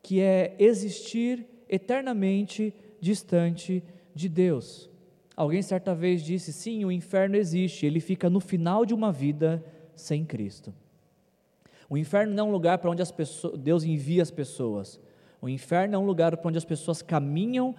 que 0.00 0.20
é 0.20 0.54
existir 0.58 1.44
eternamente 1.68 2.72
distante 3.00 3.82
de 4.14 4.28
Deus. 4.28 4.88
Alguém 5.34 5.62
certa 5.62 5.94
vez 5.94 6.22
disse: 6.22 6.52
sim, 6.52 6.84
o 6.84 6.92
inferno 6.92 7.36
existe, 7.36 7.86
ele 7.86 8.00
fica 8.00 8.30
no 8.30 8.40
final 8.40 8.84
de 8.84 8.94
uma 8.94 9.10
vida 9.10 9.64
sem 9.96 10.24
Cristo. 10.24 10.72
O 11.88 11.96
inferno 11.96 12.34
não 12.34 12.46
é 12.46 12.48
um 12.48 12.52
lugar 12.52 12.78
para 12.78 12.90
onde 12.90 13.02
pessoas, 13.12 13.58
Deus 13.58 13.82
envia 13.82 14.22
as 14.22 14.30
pessoas. 14.30 15.00
O 15.40 15.48
inferno 15.48 15.94
é 15.94 15.98
um 15.98 16.04
lugar 16.04 16.36
para 16.36 16.48
onde 16.48 16.58
as 16.58 16.64
pessoas 16.64 17.00
caminham 17.00 17.74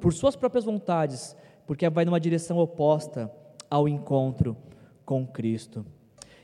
por 0.00 0.12
suas 0.12 0.34
próprias 0.34 0.64
vontades, 0.64 1.36
porque 1.66 1.88
vai 1.88 2.04
numa 2.04 2.20
direção 2.20 2.58
oposta 2.58 3.30
ao 3.70 3.88
encontro 3.88 4.56
com 5.04 5.26
Cristo. 5.26 5.84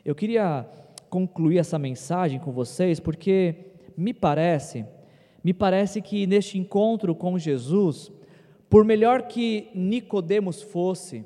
Eu 0.04 0.14
queria 0.14 0.66
concluir 1.08 1.58
essa 1.58 1.78
mensagem 1.78 2.38
com 2.38 2.52
vocês 2.52 3.00
porque 3.00 3.72
me 3.96 4.14
parece, 4.14 4.86
me 5.42 5.52
parece 5.52 6.00
que 6.00 6.26
neste 6.26 6.56
encontro 6.56 7.14
com 7.14 7.36
Jesus, 7.36 8.10
por 8.68 8.84
melhor 8.84 9.22
que 9.22 9.68
Nicodemos 9.74 10.62
fosse, 10.62 11.24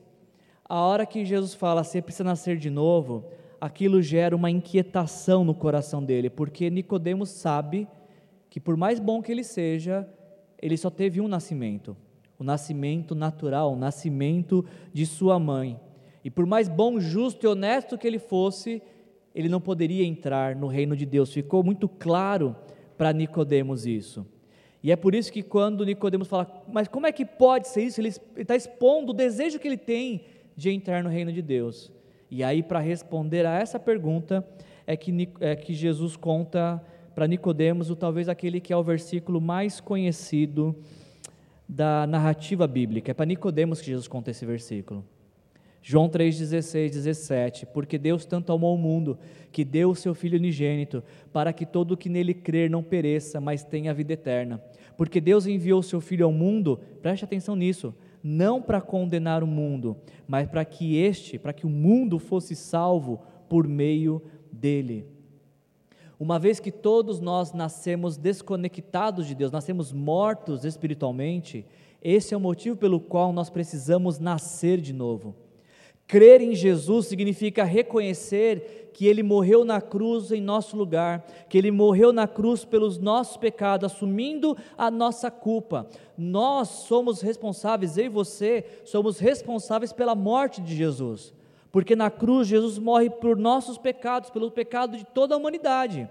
a 0.66 0.80
hora 0.80 1.04
que 1.04 1.24
Jesus 1.24 1.52
fala, 1.52 1.84
você 1.84 2.00
precisa 2.00 2.24
nascer 2.24 2.56
de 2.56 2.70
novo, 2.70 3.26
aquilo 3.60 4.00
gera 4.00 4.34
uma 4.34 4.50
inquietação 4.50 5.44
no 5.44 5.54
coração 5.54 6.02
dele, 6.02 6.30
porque 6.30 6.70
Nicodemos 6.70 7.28
sabe 7.28 7.86
que 8.54 8.60
por 8.60 8.76
mais 8.76 9.00
bom 9.00 9.20
que 9.20 9.32
ele 9.32 9.42
seja, 9.42 10.08
ele 10.62 10.76
só 10.76 10.88
teve 10.88 11.20
um 11.20 11.26
nascimento, 11.26 11.96
o 12.38 12.44
nascimento 12.44 13.12
natural, 13.12 13.72
o 13.72 13.76
nascimento 13.76 14.64
de 14.92 15.04
sua 15.06 15.40
mãe. 15.40 15.76
E 16.22 16.30
por 16.30 16.46
mais 16.46 16.68
bom, 16.68 17.00
justo 17.00 17.44
e 17.44 17.48
honesto 17.48 17.98
que 17.98 18.06
ele 18.06 18.20
fosse, 18.20 18.80
ele 19.34 19.48
não 19.48 19.60
poderia 19.60 20.06
entrar 20.06 20.54
no 20.54 20.68
reino 20.68 20.96
de 20.96 21.04
Deus. 21.04 21.32
Ficou 21.32 21.64
muito 21.64 21.88
claro 21.88 22.54
para 22.96 23.12
Nicodemos 23.12 23.86
isso. 23.86 24.24
E 24.84 24.92
é 24.92 24.94
por 24.94 25.16
isso 25.16 25.32
que 25.32 25.42
quando 25.42 25.84
Nicodemos 25.84 26.28
fala, 26.28 26.62
mas 26.72 26.86
como 26.86 27.08
é 27.08 27.10
que 27.10 27.24
pode 27.24 27.66
ser 27.66 27.82
isso? 27.82 28.00
Ele 28.00 28.12
está 28.36 28.54
expondo 28.54 29.10
o 29.10 29.16
desejo 29.16 29.58
que 29.58 29.66
ele 29.66 29.76
tem 29.76 30.26
de 30.54 30.70
entrar 30.70 31.02
no 31.02 31.10
reino 31.10 31.32
de 31.32 31.42
Deus. 31.42 31.92
E 32.30 32.44
aí, 32.44 32.62
para 32.62 32.78
responder 32.78 33.46
a 33.46 33.58
essa 33.58 33.80
pergunta, 33.80 34.46
é 34.86 34.96
que, 34.96 35.28
é 35.40 35.56
que 35.56 35.74
Jesus 35.74 36.14
conta 36.14 36.80
para 37.14 37.26
Nicodemos 37.26 37.90
o 37.90 37.96
talvez 37.96 38.28
aquele 38.28 38.60
que 38.60 38.72
é 38.72 38.76
o 38.76 38.82
versículo 38.82 39.40
mais 39.40 39.80
conhecido 39.80 40.74
da 41.68 42.06
narrativa 42.06 42.66
bíblica. 42.66 43.10
É 43.10 43.14
para 43.14 43.26
Nicodemos 43.26 43.80
que 43.80 43.86
Jesus 43.86 44.08
conta 44.08 44.30
esse 44.30 44.44
versículo. 44.44 45.04
João 45.86 46.08
3,16, 46.08 46.90
17, 46.90 47.66
porque 47.66 47.98
Deus 47.98 48.24
tanto 48.24 48.50
amou 48.52 48.74
o 48.74 48.78
mundo, 48.78 49.18
que 49.52 49.64
deu 49.66 49.90
o 49.90 49.94
seu 49.94 50.14
Filho 50.14 50.38
unigênito, 50.38 51.04
para 51.30 51.52
que 51.52 51.66
todo 51.66 51.92
o 51.92 51.96
que 51.96 52.08
nele 52.08 52.32
crer 52.32 52.70
não 52.70 52.82
pereça, 52.82 53.38
mas 53.38 53.62
tenha 53.62 53.90
a 53.90 53.94
vida 53.94 54.14
eterna. 54.14 54.62
Porque 54.96 55.20
Deus 55.20 55.46
enviou 55.46 55.80
o 55.80 55.82
seu 55.82 56.00
Filho 56.00 56.24
ao 56.24 56.32
mundo, 56.32 56.80
preste 57.02 57.24
atenção 57.24 57.54
nisso, 57.54 57.94
não 58.22 58.62
para 58.62 58.80
condenar 58.80 59.44
o 59.44 59.46
mundo, 59.46 59.94
mas 60.26 60.48
para 60.48 60.64
que 60.64 60.96
este, 60.96 61.38
para 61.38 61.52
que 61.52 61.66
o 61.66 61.70
mundo 61.70 62.18
fosse 62.18 62.56
salvo 62.56 63.20
por 63.46 63.68
meio 63.68 64.22
dele. 64.50 65.06
Uma 66.18 66.38
vez 66.38 66.60
que 66.60 66.70
todos 66.70 67.20
nós 67.20 67.52
nascemos 67.52 68.16
desconectados 68.16 69.26
de 69.26 69.34
Deus, 69.34 69.50
nascemos 69.50 69.92
mortos 69.92 70.64
espiritualmente, 70.64 71.66
esse 72.02 72.34
é 72.34 72.36
o 72.36 72.40
motivo 72.40 72.76
pelo 72.76 73.00
qual 73.00 73.32
nós 73.32 73.50
precisamos 73.50 74.18
nascer 74.18 74.80
de 74.80 74.92
novo. 74.92 75.34
Crer 76.06 76.42
em 76.42 76.54
Jesus 76.54 77.06
significa 77.06 77.64
reconhecer 77.64 78.90
que 78.92 79.06
Ele 79.06 79.22
morreu 79.22 79.64
na 79.64 79.80
cruz 79.80 80.30
em 80.30 80.40
nosso 80.40 80.76
lugar, 80.76 81.26
que 81.48 81.56
Ele 81.56 81.70
morreu 81.70 82.12
na 82.12 82.28
cruz 82.28 82.64
pelos 82.64 82.98
nossos 82.98 83.38
pecados, 83.38 83.90
assumindo 83.90 84.56
a 84.76 84.90
nossa 84.90 85.30
culpa. 85.30 85.88
Nós 86.16 86.68
somos 86.68 87.22
responsáveis, 87.22 87.96
eu 87.96 88.04
e 88.04 88.08
você, 88.08 88.64
somos 88.84 89.18
responsáveis 89.18 89.92
pela 89.92 90.14
morte 90.14 90.60
de 90.60 90.76
Jesus, 90.76 91.32
porque 91.74 91.96
na 91.96 92.08
cruz 92.08 92.46
Jesus 92.46 92.78
morre 92.78 93.10
por 93.10 93.36
nossos 93.36 93.76
pecados, 93.76 94.30
pelo 94.30 94.48
pecado 94.48 94.96
de 94.96 95.04
toda 95.04 95.34
a 95.34 95.36
humanidade. 95.36 96.08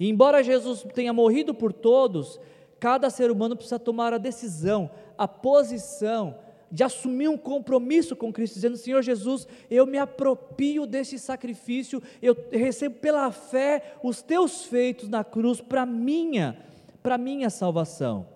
E 0.00 0.08
embora 0.08 0.42
Jesus 0.42 0.82
tenha 0.94 1.12
morrido 1.12 1.52
por 1.52 1.70
todos, 1.70 2.40
cada 2.80 3.10
ser 3.10 3.30
humano 3.30 3.56
precisa 3.56 3.78
tomar 3.78 4.14
a 4.14 4.16
decisão, 4.16 4.90
a 5.18 5.28
posição, 5.28 6.38
de 6.72 6.82
assumir 6.82 7.28
um 7.28 7.36
compromisso 7.36 8.16
com 8.16 8.32
Cristo, 8.32 8.54
dizendo: 8.54 8.78
Senhor 8.78 9.02
Jesus, 9.02 9.46
eu 9.70 9.84
me 9.84 9.98
apropio 9.98 10.86
desse 10.86 11.18
sacrifício, 11.18 12.02
eu 12.22 12.34
recebo 12.50 12.94
pela 12.94 13.30
fé 13.30 13.96
os 14.02 14.22
teus 14.22 14.64
feitos 14.64 15.10
na 15.10 15.22
cruz 15.22 15.60
para 15.60 15.84
minha, 15.84 16.56
para 17.02 17.18
minha 17.18 17.50
salvação. 17.50 18.33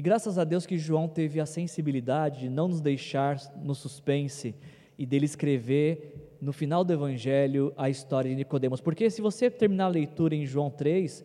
E 0.00 0.02
graças 0.02 0.38
a 0.38 0.44
Deus 0.44 0.64
que 0.64 0.78
João 0.78 1.06
teve 1.06 1.40
a 1.40 1.44
sensibilidade 1.44 2.40
de 2.40 2.48
não 2.48 2.68
nos 2.68 2.80
deixar 2.80 3.38
no 3.62 3.74
suspense 3.74 4.54
e 4.98 5.04
dele 5.04 5.26
escrever 5.26 6.38
no 6.40 6.54
final 6.54 6.82
do 6.82 6.90
evangelho 6.90 7.70
a 7.76 7.90
história 7.90 8.30
de 8.30 8.34
Nicodemos, 8.34 8.80
porque 8.80 9.10
se 9.10 9.20
você 9.20 9.50
terminar 9.50 9.84
a 9.84 9.88
leitura 9.88 10.34
em 10.34 10.46
João 10.46 10.70
3, 10.70 11.22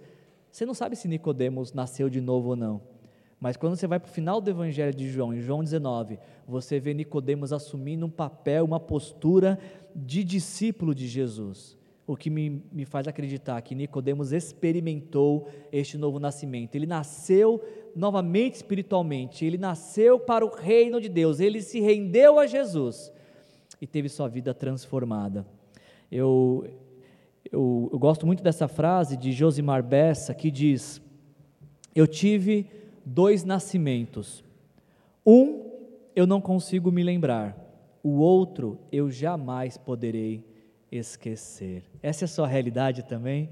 você 0.51 0.65
não 0.65 0.73
sabe 0.73 0.97
se 0.97 1.07
Nicodemos 1.07 1.71
nasceu 1.71 2.09
de 2.09 2.19
novo 2.19 2.49
ou 2.49 2.55
não. 2.57 2.81
Mas 3.39 3.55
quando 3.55 3.77
você 3.77 3.87
vai 3.87 3.97
para 3.97 4.09
o 4.09 4.13
final 4.13 4.41
do 4.41 4.49
Evangelho 4.49 4.93
de 4.93 5.09
João, 5.09 5.33
em 5.33 5.39
João 5.39 5.63
19, 5.63 6.19
você 6.45 6.77
vê 6.77 6.93
Nicodemos 6.93 7.53
assumindo 7.53 8.05
um 8.05 8.11
papel, 8.11 8.65
uma 8.65 8.77
postura 8.77 9.57
de 9.95 10.21
discípulo 10.21 10.93
de 10.93 11.07
Jesus. 11.07 11.77
O 12.07 12.15
que 12.15 12.29
me, 12.29 12.61
me 12.71 12.85
faz 12.85 13.07
acreditar 13.07 13.59
que 13.61 13.73
Nicodemos 13.73 14.31
experimentou 14.31 15.47
este 15.71 15.97
novo 15.97 16.19
nascimento. 16.19 16.75
Ele 16.75 16.85
nasceu 16.85 17.63
novamente 17.95 18.55
espiritualmente, 18.55 19.43
ele 19.43 19.57
nasceu 19.57 20.19
para 20.19 20.45
o 20.45 20.49
reino 20.49 21.01
de 21.01 21.09
Deus, 21.09 21.39
ele 21.39 21.61
se 21.61 21.79
rendeu 21.79 22.37
a 22.37 22.45
Jesus 22.45 23.11
e 23.81 23.87
teve 23.87 24.07
sua 24.07 24.27
vida 24.27 24.53
transformada. 24.53 25.45
Eu, 26.11 26.67
eu, 27.51 27.89
eu 27.91 27.99
gosto 27.99 28.25
muito 28.25 28.43
dessa 28.43 28.67
frase 28.67 29.17
de 29.17 29.31
Josimar 29.31 29.81
Bessa 29.81 30.33
que 30.33 30.51
diz: 30.51 31.01
Eu 31.95 32.05
tive 32.05 32.67
dois 33.03 33.43
nascimentos. 33.43 34.43
Um 35.25 35.65
eu 36.15 36.27
não 36.27 36.39
consigo 36.39 36.91
me 36.91 37.03
lembrar, 37.03 37.57
o 38.01 38.19
outro 38.19 38.79
eu 38.91 39.11
jamais 39.11 39.77
poderei 39.77 40.54
esquecer. 40.97 41.83
Essa 42.01 42.23
é 42.23 42.25
a 42.25 42.29
sua 42.29 42.47
realidade 42.47 43.03
também? 43.03 43.49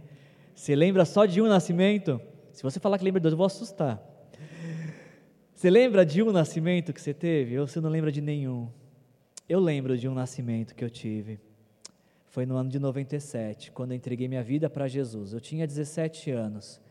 Você 0.55 0.75
lembra 0.75 1.05
só 1.05 1.25
de 1.25 1.41
um 1.41 1.47
nascimento? 1.47 2.21
Se 2.51 2.61
você 2.61 2.79
falar 2.79 2.97
que 2.97 3.03
lembra 3.03 3.19
de 3.19 3.23
dois, 3.23 3.33
eu 3.33 3.37
vou 3.37 3.45
assustar. 3.45 4.01
Você 5.53 5.69
lembra 5.69 6.05
de 6.05 6.21
um 6.21 6.31
nascimento 6.31 6.91
que 6.91 7.01
você 7.01 7.13
teve 7.13 7.57
ou 7.57 7.65
você 7.65 7.79
não 7.79 7.89
lembra 7.89 8.11
de 8.11 8.21
nenhum? 8.21 8.69
Eu 9.47 9.59
lembro 9.59 9.97
de 9.97 10.07
um 10.07 10.13
nascimento 10.13 10.75
que 10.75 10.83
eu 10.83 10.89
tive. 10.89 11.39
Foi 12.27 12.45
no 12.45 12.55
ano 12.55 12.69
de 12.69 12.79
97, 12.79 13.71
quando 13.71 13.91
eu 13.91 13.95
entreguei 13.95 14.27
minha 14.27 14.43
vida 14.43 14.69
para 14.69 14.87
Jesus. 14.87 15.33
Eu 15.33 15.39
tinha 15.39 15.67
17 15.67 16.31
anos 16.31 16.81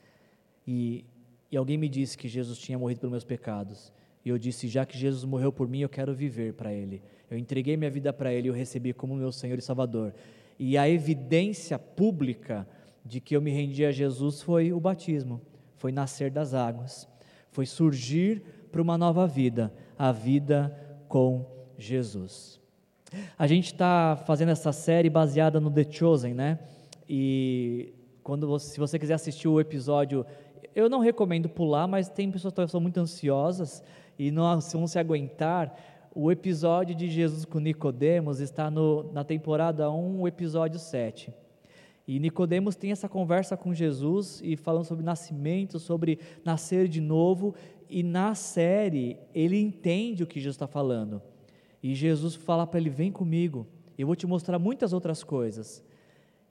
e, 0.67 1.05
e 1.51 1.57
alguém 1.57 1.77
me 1.77 1.89
disse 1.89 2.17
que 2.17 2.29
Jesus 2.29 2.59
tinha 2.59 2.79
morrido 2.79 3.01
pelos 3.01 3.11
meus 3.11 3.25
pecados. 3.25 3.93
E 4.25 4.29
eu 4.29 4.39
disse: 4.39 4.69
já 4.69 4.87
que 4.87 4.97
Jesus 4.97 5.25
morreu 5.25 5.53
por 5.53 5.69
mim, 5.69 5.81
eu 5.81 5.89
quero 5.89 6.15
viver 6.15 6.55
para 6.55 6.73
Ele. 6.73 7.03
Eu 7.31 7.37
entreguei 7.37 7.77
minha 7.77 7.91
vida 7.91 8.13
para 8.13 8.33
Ele 8.33 8.49
e 8.49 8.51
eu 8.51 8.55
recebi 8.55 8.93
como 8.93 9.15
meu 9.17 9.33
Senhor 9.33 9.59
e 9.59 9.63
Salvador. 9.63 10.15
E 10.59 10.79
a 10.79 10.89
evidência 10.89 11.79
pública 11.79 12.67
de 13.05 13.21
que 13.21 13.35
eu 13.35 13.43
me 13.43 13.51
rendi 13.51 13.85
a 13.85 13.91
Jesus 13.91 14.43
foi 14.43 14.73
o 14.73 14.81
batismo, 14.81 15.41
foi 15.77 15.93
nascer 15.93 16.31
das 16.31 16.55
águas, 16.55 17.09
foi 17.51 17.67
surgir 17.67 18.43
para 18.71 18.81
uma 18.81 18.97
nova 18.97 19.27
vida, 19.27 19.73
a 19.99 20.13
vida 20.13 20.75
com 21.09 21.45
Jesus. 21.77 22.61
A 23.39 23.47
gente 23.47 23.67
está 23.67 24.17
fazendo 24.27 24.51
essa 24.51 24.73
série 24.73 25.11
baseada 25.11 25.61
no 25.61 25.71
The 25.71 25.87
Chosen, 25.91 26.33
né? 26.33 26.59
E 27.09 27.93
quando 28.23 28.47
você, 28.47 28.71
se 28.71 28.81
você 28.81 28.99
quiser 28.99 29.15
assistir 29.15 29.49
o 29.49 29.61
episódio, 29.61 30.25
eu 30.75 30.89
não 30.89 31.01
recomendo 31.01 31.49
pular, 31.49 31.87
mas 31.87 32.09
tem 32.09 32.31
pessoas 32.31 32.55
que 32.55 32.67
são 32.69 32.81
muito 32.81 32.99
ansiosas 32.99 33.83
e 34.19 34.31
não 34.31 34.59
vão 34.61 34.87
se 34.87 34.99
aguentar. 34.99 35.77
O 36.15 36.31
episódio 36.31 36.95
de 36.95 37.09
Jesus 37.09 37.47
com 37.47 37.59
Nicodemos 37.59 38.39
está 38.39 38.71
no, 38.71 39.11
na 39.15 39.25
temporada 39.25 39.91
1, 39.91 40.21
o 40.21 40.29
episódio 40.29 40.79
7. 40.79 41.33
E 42.07 42.21
Nicodemos 42.21 42.77
tem 42.77 42.93
essa 42.93 43.09
conversa 43.09 43.57
com 43.57 43.73
Jesus 43.73 44.39
e 44.45 44.55
falando 44.55 44.85
sobre 44.85 45.03
nascimento, 45.03 45.79
sobre 45.79 46.19
nascer 46.45 46.87
de 46.87 47.01
novo, 47.01 47.55
e 47.89 48.03
na 48.03 48.35
série 48.35 49.17
ele 49.35 49.59
entende 49.59 50.23
o 50.23 50.27
que 50.27 50.39
Jesus 50.39 50.57
está 50.57 50.67
falando. 50.67 51.23
E 51.83 51.95
Jesus 51.95 52.35
fala 52.35 52.67
para 52.67 52.79
ele: 52.79 52.91
"Vem 52.91 53.11
comigo, 53.11 53.67
eu 53.97 54.07
vou 54.07 54.15
te 54.15 54.27
mostrar 54.27 54.59
muitas 54.59 54.93
outras 54.93 55.25
coisas". 55.25 55.83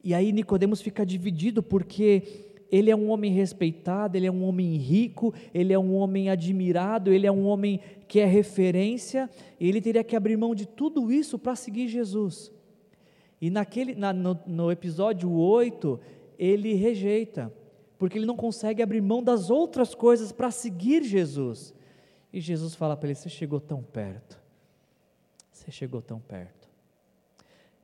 E 0.04 0.15
aí 0.15 0.32
Nicodemos 0.32 0.82
fica 0.82 1.06
dividido 1.06 1.62
porque 1.62 2.51
ele 2.72 2.90
é 2.90 2.96
um 2.96 3.10
homem 3.10 3.32
respeitado, 3.32 4.16
ele 4.16 4.26
é 4.26 4.32
um 4.32 4.44
homem 4.44 4.78
rico, 4.78 5.34
ele 5.54 5.74
é 5.74 5.78
um 5.78 5.94
homem 5.94 6.30
admirado, 6.30 7.12
ele 7.12 7.28
é 7.28 7.32
um 7.32 7.46
homem 7.46 7.82
que 8.08 8.20
é 8.20 8.26
referência, 8.26 9.30
ele 9.60 9.82
teria 9.82 10.04
que 10.04 10.16
abrir 10.16 10.38
mão 10.38 10.56
de 10.56 10.66
tudo 10.66 11.12
isso 11.12 11.38
para 11.38 11.56
seguir 11.56 11.90
Jesus. 11.90 12.52
E 13.42 13.50
naquele, 13.50 13.94
na, 13.94 14.14
no, 14.14 14.40
no 14.48 14.72
episódio 14.72 15.30
8, 15.32 16.00
ele 16.40 16.74
rejeita, 16.74 17.52
porque 17.98 18.18
ele 18.18 18.26
não 18.26 18.38
consegue 18.38 18.82
abrir 18.82 19.02
mão 19.02 19.22
das 19.22 19.50
outras 19.50 19.94
coisas 19.94 20.32
para 20.32 20.50
seguir 20.50 21.04
Jesus. 21.04 21.74
E 22.32 22.40
Jesus 22.40 22.74
fala 22.74 22.96
para 22.96 23.10
ele: 23.10 23.16
Você 23.16 23.30
chegou 23.30 23.60
tão 23.60 23.84
perto, 23.84 24.40
você 25.52 25.72
chegou 25.72 26.02
tão 26.02 26.20
perto. 26.20 26.61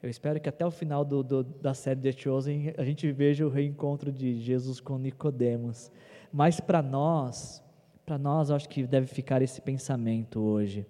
Eu 0.02 0.10
espero 0.10 0.40
que 0.40 0.48
até 0.48 0.66
o 0.66 0.70
final 0.70 1.04
do, 1.04 1.24
do, 1.24 1.44
da 1.44 1.74
série 1.74 2.00
The 2.00 2.12
Chosen 2.12 2.74
a 2.78 2.84
gente 2.84 3.12
veja 3.12 3.46
o 3.46 3.50
reencontro 3.50 4.12
de 4.12 4.40
Jesus 4.40 4.80
com 4.80 4.98
Nicodemos. 4.98 5.92
Mas 6.32 6.60
para 6.60 6.84
nós, 6.84 7.64
para 8.06 8.18
nós, 8.18 8.52
acho 8.52 8.70
que 8.70 8.86
deve 8.86 9.08
ficar 9.08 9.42
esse 9.42 9.60
pensamento 9.60 10.40
hoje. 10.40 10.86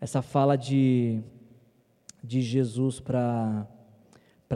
Essa 0.00 0.20
fala 0.22 0.56
de, 0.56 1.22
de 2.22 2.42
Jesus 2.42 2.98
para 3.00 3.66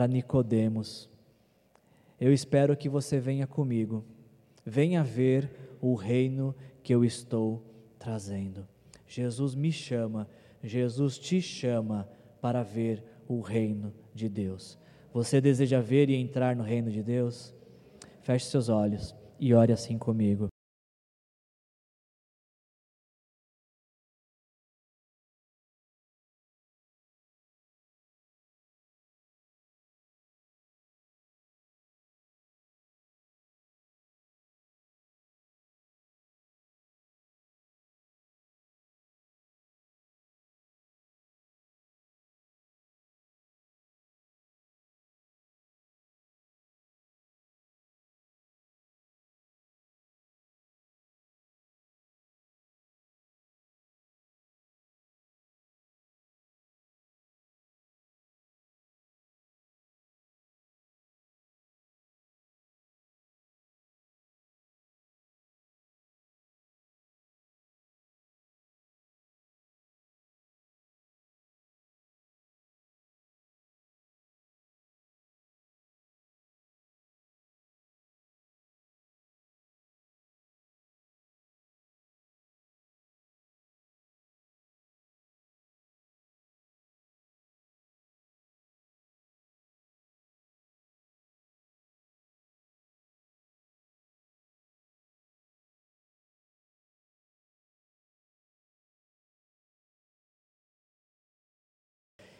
Nicodemos. 0.09 1.09
Eu 2.19 2.33
espero 2.33 2.75
que 2.75 2.89
você 2.89 3.19
venha 3.19 3.47
comigo. 3.47 4.03
Venha 4.65 5.01
ver 5.01 5.49
o 5.79 5.95
reino 5.95 6.53
que 6.83 6.93
eu 6.93 7.05
estou 7.05 7.63
trazendo. 7.97 8.67
Jesus 9.07 9.55
me 9.55 9.71
chama, 9.71 10.27
Jesus 10.61 11.17
te 11.17 11.41
chama 11.41 12.07
para 12.41 12.63
ver 12.63 13.03
o 13.27 13.39
reino 13.39 13.93
de 14.13 14.27
Deus. 14.27 14.77
Você 15.13 15.39
deseja 15.39 15.79
ver 15.79 16.09
e 16.09 16.15
entrar 16.15 16.55
no 16.55 16.63
reino 16.63 16.89
de 16.89 17.03
Deus? 17.03 17.53
Feche 18.23 18.45
seus 18.45 18.67
olhos 18.67 19.15
e 19.39 19.53
ore 19.53 19.71
assim 19.71 19.97
comigo. 19.97 20.50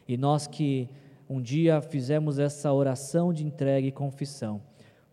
E 0.08 0.18
nós 0.18 0.48
que 0.48 0.90
um 1.30 1.42
dia 1.42 1.82
fizemos 1.82 2.40
essa 2.40 2.72
oração 2.74 3.32
de 3.32 3.46
entrega 3.46 3.88
e 3.88 3.92
confissão, 3.92 4.62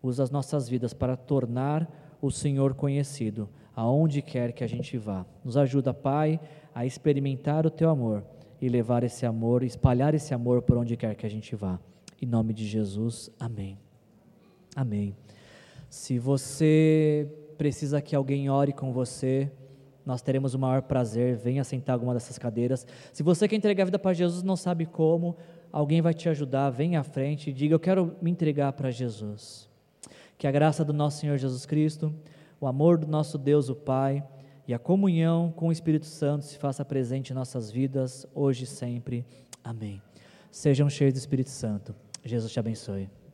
usa 0.01 0.23
as 0.23 0.29
nossas 0.29 0.67
vidas 0.67 0.93
para 0.93 1.15
tornar 1.15 1.89
o 2.21 2.29
Senhor 2.29 2.73
conhecido, 2.73 3.49
aonde 3.75 4.21
quer 4.21 4.51
que 4.51 4.63
a 4.63 4.67
gente 4.67 4.97
vá. 4.97 5.25
Nos 5.43 5.55
ajuda, 5.55 5.93
Pai, 5.93 6.39
a 6.75 6.85
experimentar 6.85 7.65
o 7.65 7.69
teu 7.69 7.89
amor 7.89 8.23
e 8.61 8.67
levar 8.67 9.03
esse 9.03 9.25
amor, 9.25 9.63
espalhar 9.63 10.13
esse 10.13 10.33
amor 10.33 10.61
por 10.61 10.77
onde 10.77 10.97
quer 10.97 11.15
que 11.15 11.25
a 11.25 11.29
gente 11.29 11.55
vá. 11.55 11.79
Em 12.21 12.25
nome 12.25 12.53
de 12.53 12.67
Jesus, 12.67 13.31
amém. 13.39 13.77
Amém. 14.75 15.15
Se 15.89 16.19
você 16.19 17.27
precisa 17.57 18.01
que 18.01 18.15
alguém 18.15 18.49
ore 18.49 18.73
com 18.73 18.91
você, 18.91 19.51
nós 20.09 20.21
teremos 20.21 20.55
o 20.55 20.59
maior 20.59 20.81
prazer. 20.81 21.37
Venha 21.37 21.63
sentar 21.63 21.93
alguma 21.93 22.13
dessas 22.13 22.37
cadeiras. 22.37 22.85
Se 23.13 23.21
você 23.21 23.47
quer 23.47 23.55
entregar 23.55 23.83
a 23.83 23.85
vida 23.85 23.99
para 23.99 24.11
Jesus 24.11 24.43
não 24.43 24.55
sabe 24.55 24.85
como, 24.85 25.37
alguém 25.71 26.01
vai 26.01 26.13
te 26.13 26.27
ajudar. 26.27 26.71
Venha 26.71 26.99
à 26.99 27.03
frente 27.03 27.49
e 27.49 27.53
diga: 27.53 27.75
Eu 27.75 27.79
quero 27.79 28.15
me 28.21 28.31
entregar 28.31 28.73
para 28.73 28.89
Jesus. 28.89 29.69
Que 30.37 30.47
a 30.47 30.51
graça 30.51 30.83
do 30.83 30.93
nosso 30.93 31.19
Senhor 31.19 31.37
Jesus 31.37 31.65
Cristo, 31.65 32.13
o 32.59 32.65
amor 32.65 32.97
do 32.97 33.07
nosso 33.07 33.37
Deus, 33.37 33.69
o 33.69 33.75
Pai, 33.75 34.23
e 34.67 34.73
a 34.73 34.79
comunhão 34.79 35.51
com 35.55 35.67
o 35.67 35.71
Espírito 35.71 36.05
Santo 36.05 36.45
se 36.45 36.57
faça 36.57 36.83
presente 36.83 37.31
em 37.31 37.35
nossas 37.35 37.69
vidas, 37.69 38.25
hoje 38.33 38.63
e 38.63 38.67
sempre. 38.67 39.25
Amém. 39.63 40.01
Sejam 40.49 40.89
cheios 40.89 41.13
do 41.13 41.17
Espírito 41.17 41.49
Santo. 41.49 41.93
Jesus 42.23 42.51
te 42.51 42.59
abençoe. 42.59 43.18